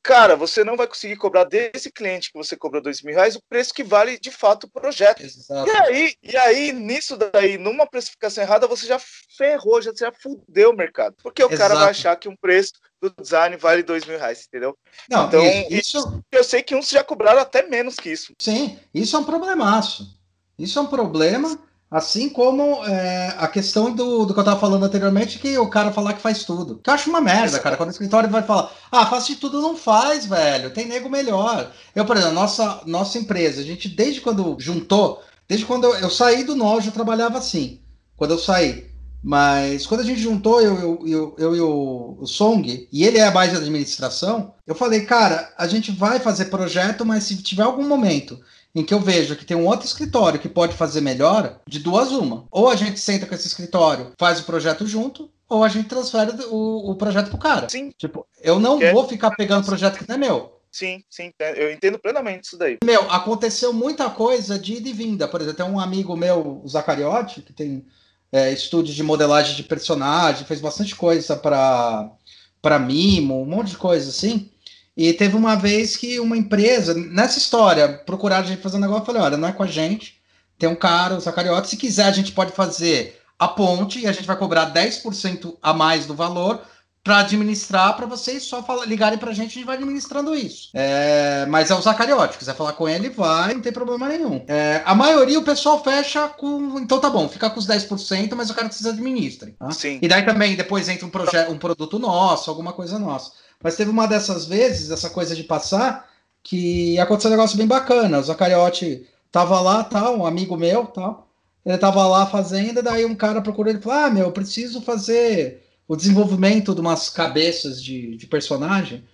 [0.00, 3.42] cara, você não vai conseguir cobrar desse cliente que você cobrou dois mil reais o
[3.48, 5.20] preço que vale de fato o projeto.
[5.20, 5.68] Exato.
[5.68, 9.00] E aí, e aí, nisso daí, numa precificação errada, você já
[9.36, 11.16] ferrou, já, já fudeu o mercado.
[11.24, 11.58] Porque o Exato.
[11.58, 14.78] cara vai achar que um preço do design vale dois mil reais, entendeu?
[15.10, 18.32] Não, então, isso, isso, eu sei que uns já cobraram até menos que isso.
[18.40, 20.22] Sim, isso é um problemaço.
[20.56, 21.58] Isso é um problema
[21.92, 25.92] Assim como é, a questão do, do que eu estava falando anteriormente, que o cara
[25.92, 26.80] falar que faz tudo.
[26.82, 27.76] Que eu acho uma merda, cara.
[27.76, 30.72] Quando o escritório vai falar, ah, faz de tudo, não faz, velho.
[30.72, 31.70] Tem nego melhor.
[31.94, 36.08] Eu, por exemplo, nossa, nossa empresa, a gente, desde quando juntou, desde quando eu, eu
[36.08, 37.82] saí do Nojo, eu trabalhava assim.
[38.16, 38.90] Quando eu saí.
[39.22, 43.30] Mas quando a gente juntou, eu, eu, eu, eu e o, Song, e ele é
[43.30, 47.86] mais de administração, eu falei, cara, a gente vai fazer projeto, mas se tiver algum
[47.86, 48.40] momento
[48.74, 52.10] em que eu vejo que tem um outro escritório que pode fazer melhor, de duas
[52.10, 52.46] uma.
[52.50, 56.32] Ou a gente senta com esse escritório, faz o projeto junto, ou a gente transfere
[56.48, 57.68] o, o projeto pro cara.
[57.68, 57.92] Sim.
[57.98, 60.58] Tipo, eu não vou ficar pegando projeto que não é meu.
[60.70, 62.78] Sim, sim, eu entendo plenamente isso daí.
[62.82, 65.28] Meu, aconteceu muita coisa de ida e vinda.
[65.28, 67.84] Por exemplo, tem um amigo meu, o Zacariotti, que tem
[68.32, 74.08] é, estúdio de modelagem de personagem, fez bastante coisa para mimo, um monte de coisa
[74.08, 74.50] assim.
[74.96, 79.02] E teve uma vez que uma empresa, nessa história, procuraram a gente fazer um negócio,
[79.02, 80.20] eu falei, olha, não é com a gente,
[80.58, 84.12] tem um cara, o Zacariote, se quiser a gente pode fazer a ponte e a
[84.12, 86.62] gente vai cobrar 10% a mais do valor
[87.04, 90.70] para administrar, para vocês só fala, ligarem para a gente, a gente vai administrando isso.
[90.72, 94.44] É, mas é o Zacariote, quiser falar com ele, vai, não tem problema nenhum.
[94.46, 96.78] É, a maioria o pessoal fecha com.
[96.78, 99.54] Então tá bom, fica com os 10%, mas eu quero que vocês administrem.
[99.58, 99.70] Tá?
[99.72, 99.98] Sim.
[100.00, 103.32] E daí também depois entra um, projeto, um produto nosso, alguma coisa nossa.
[103.60, 106.08] Mas teve uma dessas vezes, essa coisa de passar,
[106.40, 108.18] que aconteceu um negócio bem bacana.
[108.20, 111.28] O Zacariote tava lá, tal, um amigo meu, tal.
[111.66, 114.80] Ele tava lá fazendo, daí um cara procurou ele e falou: Ah, meu, eu preciso
[114.82, 119.04] fazer o desenvolvimento de umas cabeças de, de personagem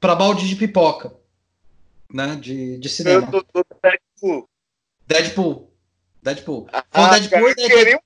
[0.00, 1.14] para balde de pipoca,
[2.12, 2.36] né?
[2.36, 3.26] De, de cinema.
[3.26, 4.48] Do, do Deadpool.
[5.06, 5.72] Deadpool.
[6.22, 6.68] Deadpool.
[6.72, 8.02] Ah, Foi o Deadpool e Deadpool.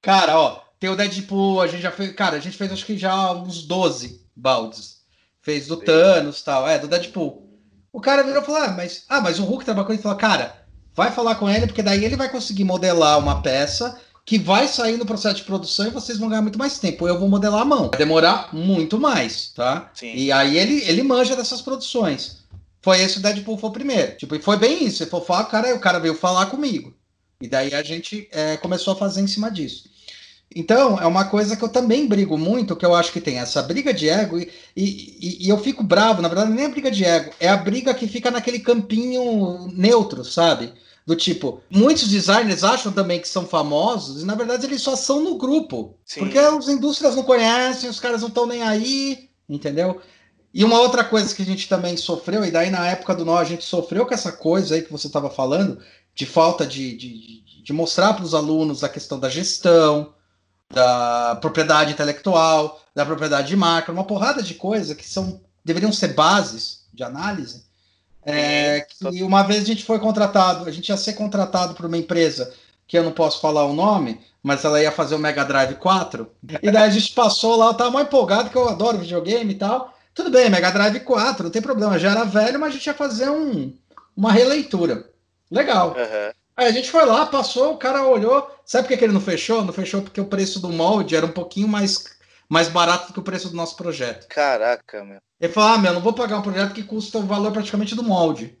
[0.00, 2.12] Cara, ó, tem o Deadpool, a gente já fez.
[2.12, 4.98] Cara, a gente fez acho que já uns 12 baldes.
[5.40, 5.84] Fez do Sim.
[5.84, 7.48] Thanos tal, é, do Deadpool.
[7.92, 10.02] O cara virou e falou: ah, mas, ah, mas o Hulk trabalhou com ele e
[10.02, 14.38] falou, cara, vai falar com ele, porque daí ele vai conseguir modelar uma peça que
[14.38, 17.08] vai sair no processo de produção e vocês vão ganhar muito mais tempo.
[17.08, 17.88] Eu vou modelar a mão.
[17.88, 19.90] Vai demorar muito mais, tá?
[19.94, 20.12] Sim.
[20.14, 22.36] E aí ele, ele manja dessas produções.
[22.82, 24.18] Foi esse o Deadpool foi o primeiro.
[24.18, 25.02] Tipo, e foi bem isso.
[25.02, 26.92] Ele falou, fala, cara, o cara veio falar comigo.
[27.40, 29.88] E daí a gente é, começou a fazer em cima disso.
[30.54, 33.62] Então, é uma coisa que eu também brigo muito, que eu acho que tem essa
[33.62, 37.02] briga de ego, e, e, e, eu fico bravo, na verdade, nem é briga de
[37.02, 40.72] ego, é a briga que fica naquele campinho neutro, sabe?
[41.08, 45.24] Do tipo, muitos designers acham também que são famosos, e na verdade eles só são
[45.24, 45.96] no grupo.
[46.04, 46.20] Sim.
[46.20, 50.02] Porque as indústrias não conhecem, os caras não estão nem aí, entendeu?
[50.52, 53.38] E uma outra coisa que a gente também sofreu, e daí na época do nó
[53.38, 55.80] a gente sofreu com essa coisa aí que você estava falando,
[56.14, 60.12] de falta de, de, de mostrar para os alunos a questão da gestão,
[60.68, 66.08] da propriedade intelectual, da propriedade de marca, uma porrada de coisas que são deveriam ser
[66.08, 67.64] bases de análise.
[68.30, 71.96] É, que uma vez a gente foi contratado, a gente ia ser contratado por uma
[71.96, 72.52] empresa
[72.86, 76.30] que eu não posso falar o nome, mas ela ia fazer o Mega Drive 4.
[76.62, 79.58] E daí a gente passou lá, eu tava mais empolgado, que eu adoro videogame e
[79.58, 79.94] tal.
[80.14, 82.94] Tudo bem, Mega Drive 4, não tem problema, já era velho, mas a gente ia
[82.94, 83.74] fazer um,
[84.16, 85.08] uma releitura.
[85.50, 85.90] Legal.
[85.90, 86.32] Uhum.
[86.56, 88.50] Aí a gente foi lá, passou, o cara olhou.
[88.64, 89.64] Sabe por que ele não fechou?
[89.64, 92.16] Não fechou porque o preço do molde era um pouquinho mais,
[92.48, 94.26] mais barato do que o preço do nosso projeto.
[94.28, 95.20] Caraca, meu.
[95.40, 98.02] Ele falou: ah, meu, não vou pagar um projeto que custa o valor praticamente do
[98.02, 98.58] molde.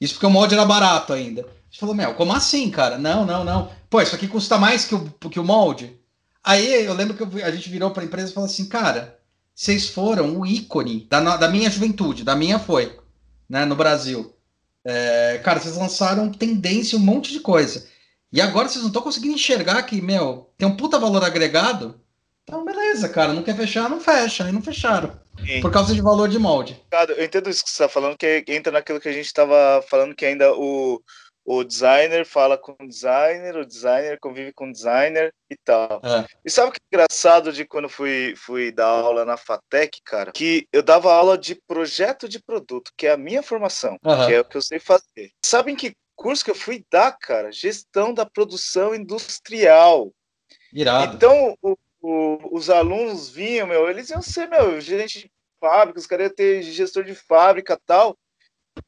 [0.00, 1.42] Isso porque o molde era barato ainda.
[1.68, 2.98] Gente falou: meu, como assim, cara?
[2.98, 3.70] Não, não, não.
[3.88, 5.98] Pô, isso aqui custa mais que o, que o molde.
[6.42, 9.18] Aí eu lembro que a gente virou para a empresa e falou assim: cara,
[9.54, 12.98] vocês foram o ícone da, da minha juventude, da minha foi,
[13.48, 14.34] né, no Brasil.
[14.84, 17.86] É, cara, vocês lançaram tendência, um monte de coisa.
[18.32, 22.00] E agora vocês não estão conseguindo enxergar que, meu, tem um puta valor agregado.
[22.44, 24.44] Então, beleza, cara, não quer fechar, não fecha.
[24.44, 25.19] Aí não fecharam.
[25.38, 25.60] Sim.
[25.60, 26.80] Por causa de valor de molde.
[27.16, 30.14] Eu entendo isso que você está falando, que entra naquilo que a gente estava falando,
[30.14, 31.02] que ainda o,
[31.44, 36.00] o designer fala com o designer, o designer convive com o designer e tal.
[36.04, 36.26] É.
[36.44, 40.32] E sabe o que é engraçado de quando fui, fui dar aula na FATEC, cara?
[40.32, 44.26] Que eu dava aula de projeto de produto, que é a minha formação, uhum.
[44.26, 45.30] que é o que eu sei fazer.
[45.44, 47.50] Sabem que curso que eu fui dar, cara?
[47.50, 50.12] Gestão da produção industrial.
[50.72, 51.16] Irado.
[51.16, 55.30] Então, o, o, os alunos vinham, meu, eles iam ser, meu, gerente de
[55.60, 58.16] fábrica, os caras iam ter gestor de fábrica tal.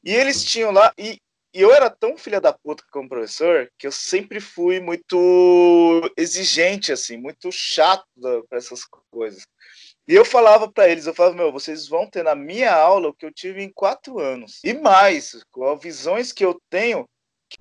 [0.03, 1.19] E eles tinham lá, e,
[1.53, 6.91] e eu era tão filha da puta como professor que eu sempre fui muito exigente,
[6.91, 8.05] assim, muito chato
[8.49, 9.43] para essas coisas.
[10.07, 13.13] E eu falava para eles, eu falava, meu, vocês vão ter na minha aula o
[13.13, 14.59] que eu tive em quatro anos.
[14.63, 17.07] E mais, com as visões que eu tenho,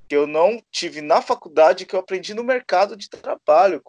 [0.09, 3.83] que eu não tive na faculdade, que eu aprendi no mercado de trabalho,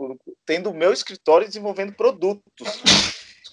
[0.46, 2.82] tendo o meu escritório desenvolvendo produtos.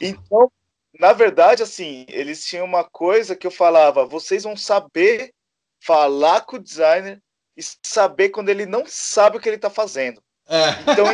[0.01, 0.51] Então,
[0.99, 5.33] na verdade, assim, eles tinham uma coisa que eu falava, vocês vão saber
[5.83, 7.23] falar com o designer
[7.57, 10.23] e saber quando ele não sabe o que ele está fazendo.
[10.49, 10.71] É.
[10.83, 11.07] Então,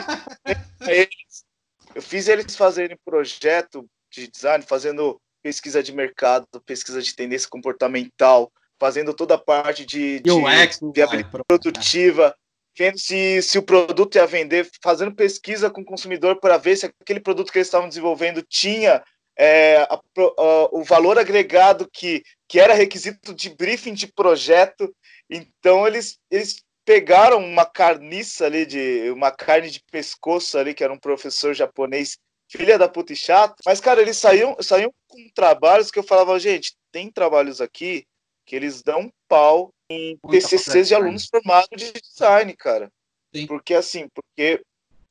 [1.94, 8.50] eu fiz eles fazerem projeto de design, fazendo pesquisa de mercado, pesquisa de tendência comportamental,
[8.78, 12.34] fazendo toda a parte de, de UX, viabilidade produtiva,
[12.76, 16.86] vendo se, se o produto ia vender, fazendo pesquisa com o consumidor para ver se
[16.86, 19.02] aquele produto que eles estavam desenvolvendo tinha
[19.38, 24.94] é, a, a, o valor agregado que, que era requisito de briefing de projeto.
[25.28, 30.92] Então eles, eles pegaram uma carniça ali de uma carne de pescoço ali que era
[30.92, 32.16] um professor japonês
[32.48, 33.56] filha da puta e chato.
[33.64, 38.06] Mas cara, eles saíam, saíam com trabalhos que eu falava, gente, tem trabalhos aqui
[38.46, 42.90] que eles dão pau em TCCs de alunos formados de design, cara.
[43.34, 43.46] Sim.
[43.46, 44.62] Porque assim, porque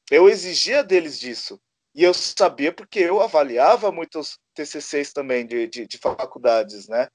[0.10, 1.60] eu exigia deles disso.
[1.94, 7.08] E eu sabia porque eu avaliava muitos TCCs também de, de, de faculdades, né?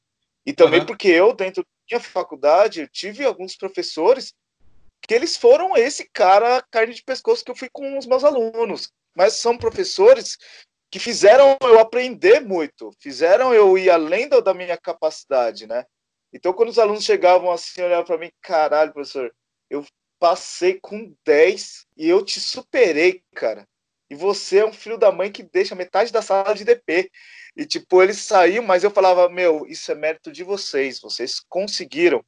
[0.46, 0.86] E também uhum.
[0.86, 4.32] porque eu, dentro da minha faculdade, tive alguns professores
[5.02, 8.90] que eles foram esse cara carne de pescoço que eu fui com os meus alunos.
[9.14, 10.38] Mas são professores
[10.90, 15.84] que fizeram eu aprender muito, fizeram eu ir além da minha capacidade, né?
[16.32, 19.34] Então, quando os alunos chegavam assim, olhavam para mim, caralho, professor,
[19.68, 19.84] eu
[20.18, 23.66] passei com 10 e eu te superei, cara.
[24.08, 27.10] E você é um filho da mãe que deixa metade da sala de DP.
[27.56, 32.24] E, tipo, eles saíam, mas eu falava, meu, isso é mérito de vocês, vocês conseguiram.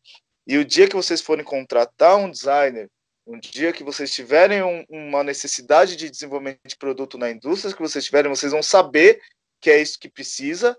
[0.47, 2.89] E o dia que vocês forem contratar um designer,
[3.27, 7.83] um dia que vocês tiverem um, uma necessidade de desenvolvimento de produto na indústria, que
[7.83, 9.21] vocês tiverem, vocês vão saber
[9.61, 10.77] que é isso que precisa.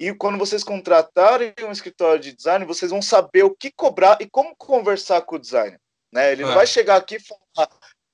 [0.00, 4.26] E quando vocês contratarem um escritório de design, vocês vão saber o que cobrar e
[4.26, 5.78] como conversar com o designer.
[6.10, 6.32] Né?
[6.32, 6.46] Ele é.
[6.46, 7.68] não vai chegar aqui e falar: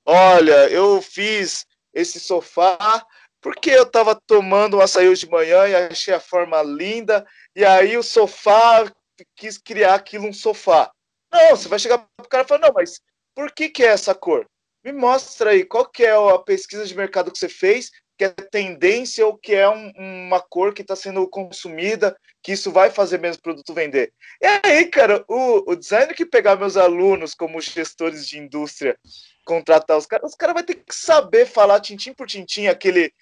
[0.05, 1.64] olha, eu fiz
[1.95, 3.07] esse sofá,
[3.41, 7.24] porque eu estava tomando um açaí de manhã e achei a forma linda,
[7.55, 8.93] e aí o sofá
[9.37, 10.91] quis criar aquilo um sofá.
[11.32, 13.01] Não, você vai chegar para o cara e falar, não, mas
[13.32, 14.45] por que, que é essa cor?
[14.84, 18.29] Me mostra aí, qual que é a pesquisa de mercado que você fez, que é
[18.29, 23.19] tendência ou que é um, uma cor que está sendo consumida, que isso vai fazer
[23.19, 24.12] mesmo o produto vender.
[24.41, 28.99] E aí, cara, o, o designer que pegar meus alunos como gestores de indústria
[29.45, 33.12] contratar os caras, os caras vão ter que saber falar tintim por tintim, aquele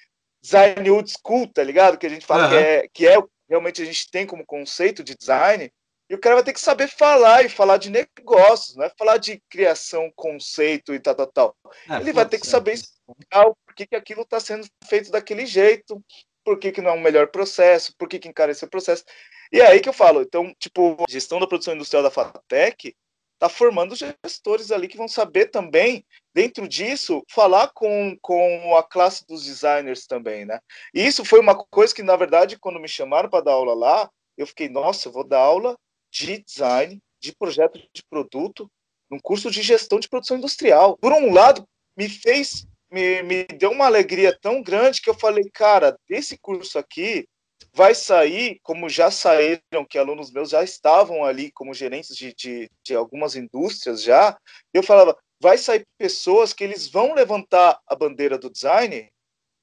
[0.42, 1.98] design old school, tá ligado?
[1.98, 2.50] Que a gente fala uhum.
[2.50, 5.70] que, é, que é realmente a gente tem como conceito de design.
[6.08, 9.16] E o cara vai ter que saber falar e falar de negócios, não é falar
[9.16, 11.56] de criação, conceito e tal, tal, tal.
[11.88, 15.44] É, Ele vai ter que saber explicar por que, que aquilo está sendo feito daquele
[15.44, 16.00] jeito,
[16.44, 19.04] por que, que não é um melhor processo, por que, que encarecer o processo.
[19.52, 22.94] E é aí que eu falo, então, tipo, gestão da produção industrial da FATEC
[23.34, 29.26] está formando gestores ali que vão saber também, dentro disso, falar com, com a classe
[29.26, 30.60] dos designers também, né?
[30.94, 34.10] E isso foi uma coisa que, na verdade, quando me chamaram para dar aula lá,
[34.38, 35.76] eu fiquei, nossa, eu vou dar aula
[36.12, 38.70] de design, de projeto de produto,
[39.10, 40.96] num curso de gestão de produção industrial.
[40.98, 41.66] Por um lado,
[41.96, 46.78] me fez, me, me deu uma alegria tão grande que eu falei, cara, desse curso
[46.78, 47.26] aqui,
[47.74, 52.70] vai sair, como já saíram, que alunos meus já estavam ali como gerentes de, de,
[52.84, 54.38] de algumas indústrias já,
[54.72, 59.10] eu falava, vai sair pessoas que eles vão levantar a bandeira do design,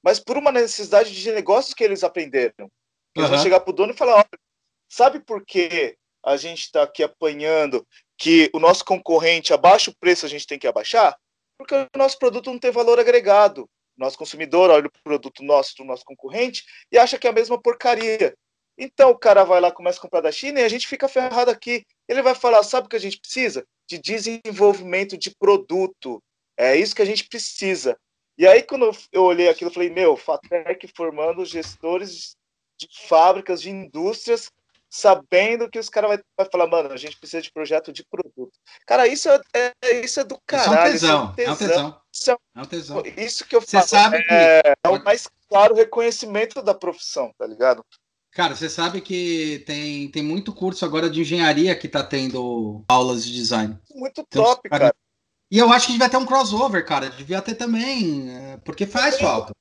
[0.04, 2.70] mas por uma necessidade de negócios que eles aprenderam.
[3.16, 3.36] Eles uhum.
[3.36, 4.28] vão chegar para o dono e falar,
[4.90, 7.86] sabe por que a gente está aqui apanhando
[8.18, 11.16] que o nosso concorrente abaixa o preço, a gente tem que abaixar?
[11.62, 15.84] Porque o nosso produto não tem valor agregado nosso consumidor olha o produto nosso do
[15.84, 18.34] nosso concorrente e acha que é a mesma porcaria.
[18.76, 21.50] Então o cara vai lá, começa a comprar da China e a gente fica ferrado
[21.50, 21.84] aqui.
[22.08, 23.64] Ele vai falar: sabe o que a gente precisa?
[23.88, 26.22] De desenvolvimento de produto.
[26.56, 27.96] É isso que a gente precisa.
[28.38, 32.34] E aí, quando eu olhei aquilo, eu falei: meu, Fatec formando gestores
[32.78, 34.50] de fábricas, de indústrias,
[34.92, 38.52] sabendo que os caras vai, vai falar, mano, a gente precisa de projeto de produto.
[38.86, 40.94] Cara, isso é, é isso é do caralho.
[40.94, 41.34] Isso é um tesão.
[41.38, 42.00] É, um tesão.
[42.12, 43.02] Isso, é, é um tesão.
[43.16, 43.88] isso que eu falo.
[43.88, 44.68] Sabe é, que...
[44.84, 47.82] é o mais claro reconhecimento da profissão, tá ligado?
[48.32, 53.24] Cara, você sabe que tem, tem muito curso agora de engenharia que tá tendo aulas
[53.24, 53.78] de design.
[53.94, 54.94] Muito top, cara.
[55.50, 57.08] E eu acho que devia ter um crossover, cara.
[57.08, 59.54] Devia ter também, é, porque faz falta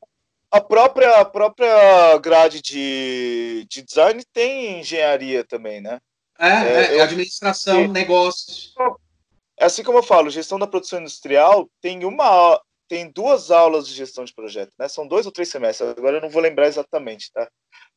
[0.52, 6.00] a própria, a própria grade de, de design tem engenharia também, né?
[6.38, 8.74] É, é, é administração, negócios.
[9.58, 13.94] É assim como eu falo, gestão da produção industrial tem uma tem duas aulas de
[13.94, 14.90] gestão de projeto, né?
[14.90, 17.50] São dois ou três semestres, agora eu não vou lembrar exatamente, tá?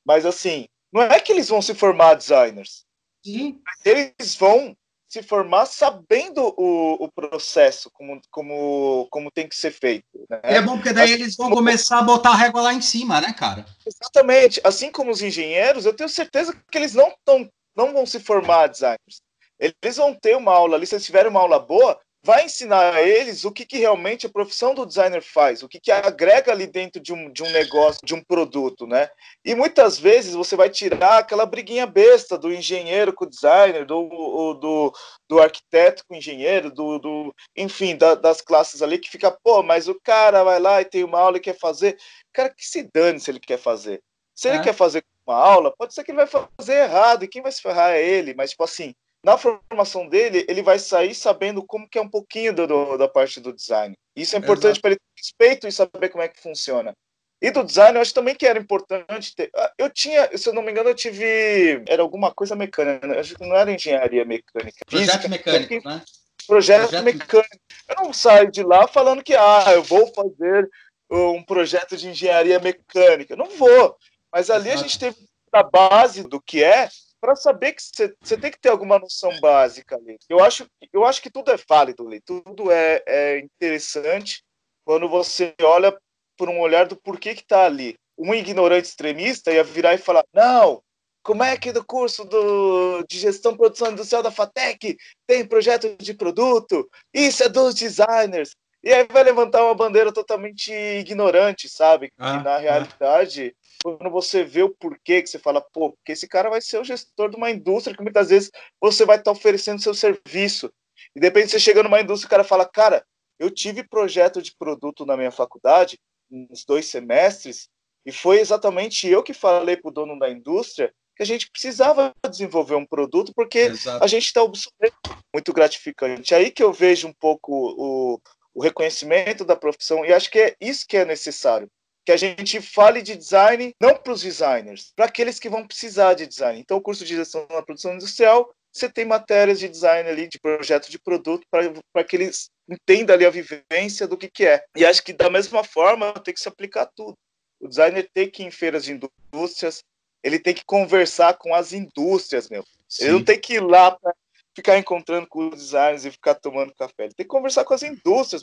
[0.07, 2.85] Mas assim, não é que eles vão se formar designers.
[3.25, 3.61] Sim.
[3.85, 4.77] Eles vão
[5.15, 10.05] se formar sabendo o, o processo, como, como, como tem que ser feito.
[10.29, 10.41] Né?
[10.43, 13.21] É bom, porque daí assim, eles vão começar a botar a régua lá em cima,
[13.21, 13.65] né, cara?
[13.87, 14.61] Exatamente.
[14.65, 18.67] Assim como os engenheiros, eu tenho certeza que eles não, tão, não vão se formar
[18.67, 19.23] designers.
[19.57, 23.03] Eles vão ter uma aula ali, se eles tiverem uma aula boa, vai ensinar a
[23.03, 26.67] eles o que, que realmente a profissão do designer faz, o que, que agrega ali
[26.67, 29.11] dentro de um, de um negócio, de um produto, né?
[29.45, 34.55] E muitas vezes você vai tirar aquela briguinha besta do engenheiro com o designer, do,
[34.55, 34.93] do,
[35.29, 39.63] do arquiteto com o engenheiro, do, do enfim, da, das classes ali, que fica, pô,
[39.63, 41.99] mas o cara vai lá e tem uma aula e quer fazer.
[42.33, 44.03] Cara, que se dane se ele quer fazer.
[44.35, 44.63] Se ele é.
[44.63, 47.61] quer fazer uma aula, pode ser que ele vai fazer errado, e quem vai se
[47.61, 48.95] ferrar é ele, mas, tipo assim,
[49.25, 53.09] na formação dele, ele vai sair sabendo como que é um pouquinho do, do da
[53.09, 53.97] parte do design.
[54.15, 56.95] Isso é importante para ele ter respeito e saber como é que funciona.
[57.41, 59.51] E do design, eu acho também que era importante ter.
[59.57, 61.83] Ah, eu tinha, se eu não me engano, eu tive.
[61.89, 63.19] Era alguma coisa mecânica, né?
[63.19, 64.79] acho que não era engenharia mecânica.
[64.87, 66.03] Projeto física, mecânico, né?
[66.47, 67.57] Projeto, projeto mecânico.
[67.89, 70.69] Eu não saio de lá falando que, ah, eu vou fazer
[71.11, 73.37] um projeto de engenharia mecânica.
[73.37, 73.97] Não vou.
[74.33, 74.81] Mas ali Exato.
[74.81, 75.17] a gente teve
[75.53, 76.89] a base do que é
[77.25, 77.83] para saber que
[78.21, 80.19] você tem que ter alguma noção básica ali.
[80.29, 84.45] Eu acho, eu acho que tudo é válido ali, tudo é, é interessante
[84.85, 85.97] quando você olha
[86.37, 87.97] por um olhar do porquê que está ali.
[88.19, 90.83] Um ignorante extremista ia virar e falar: não,
[91.23, 94.95] como é que do curso do, de gestão produção industrial da FATEC
[95.27, 96.87] tem projeto de produto?
[97.11, 98.55] Isso é dos designers.
[98.85, 102.13] E aí vai levantar uma bandeira totalmente ignorante, sabe?
[102.19, 102.59] Ah, que na ah.
[102.59, 106.79] realidade quando você vê o porquê que você fala, pô, porque esse cara vai ser
[106.79, 110.73] o gestor de uma indústria que muitas vezes você vai estar tá oferecendo seu serviço.
[111.15, 113.05] E de repente você chega numa indústria e o cara fala, cara,
[113.39, 115.99] eu tive projeto de produto na minha faculdade,
[116.31, 117.69] nos dois semestres,
[118.07, 122.13] e foi exatamente eu que falei para o dono da indústria que a gente precisava
[122.29, 124.03] desenvolver um produto porque Exato.
[124.03, 124.97] a gente está obsoleto.
[125.33, 126.35] Muito gratificante.
[126.35, 128.21] Aí que eu vejo um pouco o,
[128.55, 131.69] o reconhecimento da profissão, e acho que é isso que é necessário
[132.05, 136.15] que a gente fale de design não para os designers, para aqueles que vão precisar
[136.15, 136.61] de design.
[136.61, 140.39] Então, o curso de gestão na produção industrial, você tem matérias de design ali, de
[140.39, 144.63] projeto de produto, para que eles entendam ali a vivência do que, que é.
[144.77, 147.17] E acho que da mesma forma tem que se aplicar tudo.
[147.59, 149.83] O designer tem que ir em feiras de indústrias,
[150.23, 152.65] ele tem que conversar com as indústrias, meu.
[152.89, 153.05] Sim.
[153.05, 154.13] Ele não tem que ir lá para
[154.55, 157.05] ficar encontrando com os designers e ficar tomando café.
[157.05, 158.43] Ele tem que conversar com as indústrias,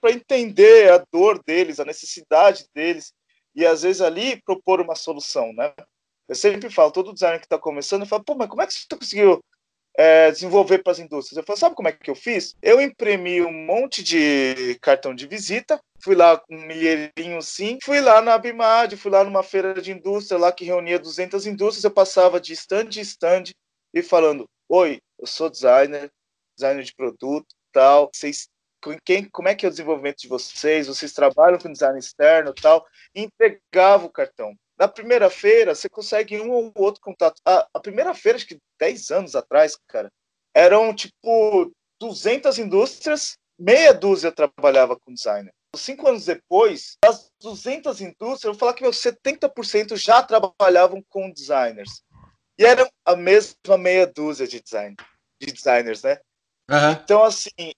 [0.00, 3.12] para entender a dor deles, a necessidade deles,
[3.54, 5.72] e às vezes ali propor uma solução, né?
[6.26, 8.72] Eu sempre falo, todo designer que está começando, eu falo, pô, mas como é que
[8.72, 9.44] você conseguiu
[9.96, 11.36] é, desenvolver para as indústrias?
[11.36, 12.56] Eu falo, sabe como é que eu fiz?
[12.62, 18.00] Eu imprimi um monte de cartão de visita, fui lá com um milheirinho sim, fui
[18.00, 21.90] lá na Abimad, fui lá numa feira de indústria lá que reunia 200 indústrias, eu
[21.90, 23.44] passava de stand em stand
[23.92, 26.12] e falando, oi, eu sou designer,
[26.54, 28.10] designer de produto, tal.
[28.12, 28.48] Vocês,
[29.04, 30.86] quem, como é que é o desenvolvimento de vocês?
[30.86, 32.86] Vocês trabalham com design externo, tal?
[33.14, 34.54] E entregava o cartão.
[34.78, 37.40] Na primeira feira, você consegue um ou outro contato.
[37.46, 40.12] A, a primeira feira, acho que 10 anos atrás, cara,
[40.54, 45.52] eram tipo 200 indústrias, meia dúzia trabalhava com designer.
[45.74, 51.30] Cinco anos depois, das 200 indústrias, eu vou falar que meus 70% já trabalhavam com
[51.30, 52.02] designers.
[52.58, 54.94] E eram a mesma meia dúzia de design
[55.40, 56.18] de designers, né?
[56.70, 56.92] Uhum.
[56.92, 57.72] Então, assim,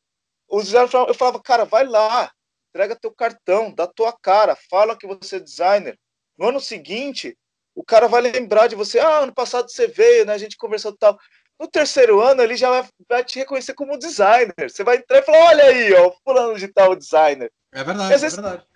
[0.49, 2.31] os designers falavam, eu falava, cara, vai lá,
[2.71, 5.99] entrega teu cartão, dá tua cara, fala que você é designer.
[6.39, 7.37] No ano seguinte,
[7.75, 10.35] o cara vai lembrar de você, ah, ano passado você veio, né?
[10.35, 11.19] A gente conversou tal.
[11.59, 14.55] No terceiro ano, ele já vai, vai te reconhecer como designer.
[14.59, 17.51] Você vai entrar e falar, olha aí, ó, fulano de tal designer.
[17.73, 18.67] É verdade, é verdade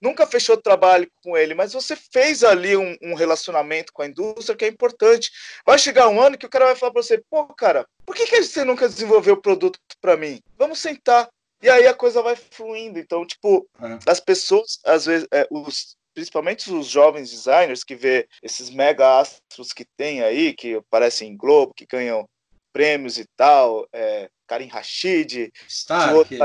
[0.00, 4.56] nunca fechou trabalho com ele, mas você fez ali um, um, relacionamento com a indústria
[4.56, 5.30] que é importante.
[5.64, 8.26] Vai chegar um ano que o cara vai falar para você, pô, cara, por que,
[8.26, 10.40] que você nunca desenvolveu o produto para mim?
[10.56, 11.28] Vamos sentar.
[11.60, 12.98] E aí a coisa vai fluindo.
[12.98, 13.98] Então, tipo, é.
[14.06, 19.72] as pessoas, às vezes, é, os, principalmente os jovens designers que vê esses mega astros
[19.72, 22.28] que tem aí, que aparecem em Globo, que ganham
[22.72, 26.38] prêmios e tal, é, Karim Rashid, Stark.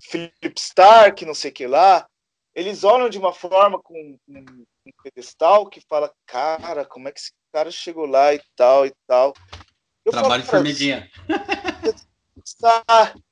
[0.00, 2.06] Philip Stark, não sei o que lá,
[2.54, 4.64] eles olham de uma forma com um,
[5.02, 9.32] pedestal que fala, cara, como é que esse cara chegou lá e tal e tal.
[10.04, 11.10] Eu Trabalho falo, de formiguinha.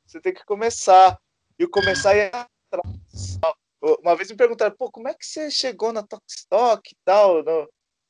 [0.07, 1.19] Você tem que começar.
[1.59, 3.39] E começar é atrás.
[4.03, 7.45] Uma vez me perguntaram, pô, como é que você chegou na Tokstok e tal?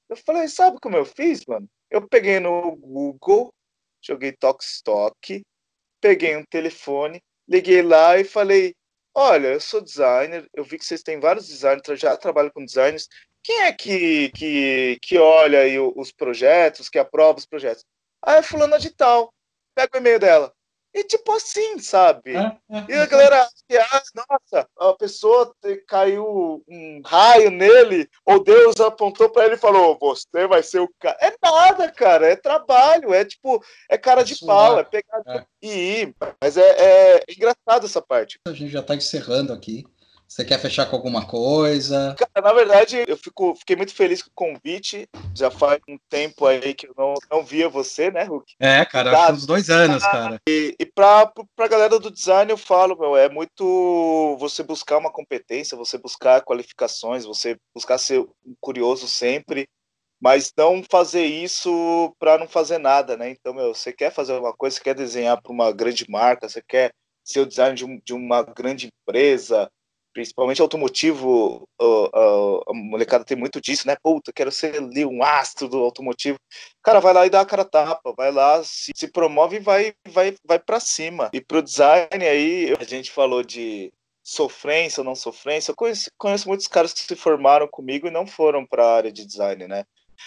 [0.09, 1.69] Eu falei, sabe como eu fiz, mano?
[1.91, 3.53] Eu peguei no Google,
[4.01, 5.43] joguei Tokstok,
[6.01, 8.75] peguei um telefone, liguei lá e falei,
[9.15, 13.09] olha, eu sou designer, eu vi que vocês têm vários designers, já trabalho com designers,
[13.43, 17.85] quem é que, que, que olha aí os projetos, que aprova os projetos?
[18.23, 19.33] Ah, é fulana de tal.
[19.75, 20.53] Pega o e-mail dela.
[20.93, 22.35] E tipo assim, sabe?
[22.35, 25.55] É, é, e a galera ah, nossa, a pessoa
[25.87, 30.91] caiu um raio nele, ou Deus apontou para ele e falou: Você vai ser o
[30.99, 31.17] cara.
[31.21, 35.45] É nada, cara, é trabalho, é tipo, é cara de pau, é pegar é.
[35.63, 36.17] e ir.
[36.41, 38.39] Mas é, é engraçado essa parte.
[38.47, 39.85] A gente já tá encerrando aqui.
[40.31, 42.15] Você quer fechar com alguma coisa?
[42.17, 45.09] Cara, na verdade, eu fico, fiquei muito feliz com o convite.
[45.35, 48.55] Já faz um tempo aí que eu não, não via você, né, Hulk?
[48.61, 49.33] É, cara, tá.
[49.33, 50.41] uns dois anos, cara.
[50.49, 51.27] E, e pra,
[51.57, 56.43] pra galera do design, eu falo, meu, é muito você buscar uma competência, você buscar
[56.43, 58.25] qualificações, você buscar ser
[58.61, 59.69] curioso sempre,
[60.23, 63.31] mas não fazer isso para não fazer nada, né?
[63.31, 66.63] Então, meu, você quer fazer uma coisa, você quer desenhar para uma grande marca, você
[66.63, 66.93] quer
[67.25, 69.69] ser o design de, um, de uma grande empresa,
[70.13, 73.97] principalmente automotivo, a molecada tem muito disso, né?
[74.03, 76.39] Puta, quero ser ali um astro do automotivo.
[76.83, 79.93] Cara, vai lá e dá a cara tapa, vai lá, se, se promove e vai,
[80.09, 81.31] vai, vai para cima.
[81.33, 83.93] E pro design aí, a gente falou de
[84.23, 85.71] sofrência ou não sofrência.
[85.73, 89.13] Eu conheço, conheço muitos caras que se formaram comigo e não foram para a área
[89.13, 89.85] de design, né?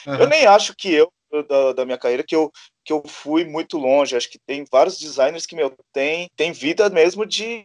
[0.08, 0.16] Uhum.
[0.16, 1.12] Eu nem acho que eu,
[1.48, 2.52] da, da minha carreira, que eu
[2.84, 4.16] que eu fui muito longe.
[4.16, 7.64] Acho que tem vários designers que, meu, tem, tem vida mesmo de,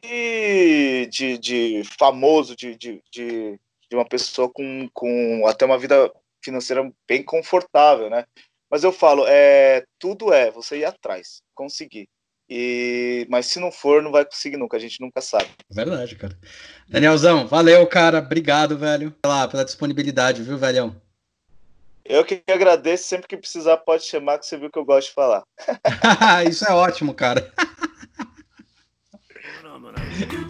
[1.11, 3.59] de, de famoso, de, de, de,
[3.93, 6.12] uma pessoa com, com até uma vida
[6.43, 8.25] financeira bem confortável, né?
[8.71, 12.09] Mas eu falo, é, tudo é você ir atrás, conseguir.
[12.51, 15.49] E, mas se não for, não vai conseguir nunca, a gente nunca sabe.
[15.71, 16.39] Verdade, cara.
[16.89, 18.19] Danielzão, valeu, cara.
[18.19, 20.97] Obrigado, velho, pela, pela disponibilidade, viu, velhão?
[22.09, 25.15] Eu que agradeço, sempre que precisar pode chamar, que você viu que eu gosto de
[25.15, 25.43] falar.
[26.49, 27.53] Isso é ótimo, cara.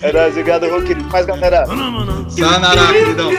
[0.01, 1.11] É nóis, obrigado, Hulk.
[1.11, 1.67] Faz, galera.
[2.31, 3.31] Sanará, queridão.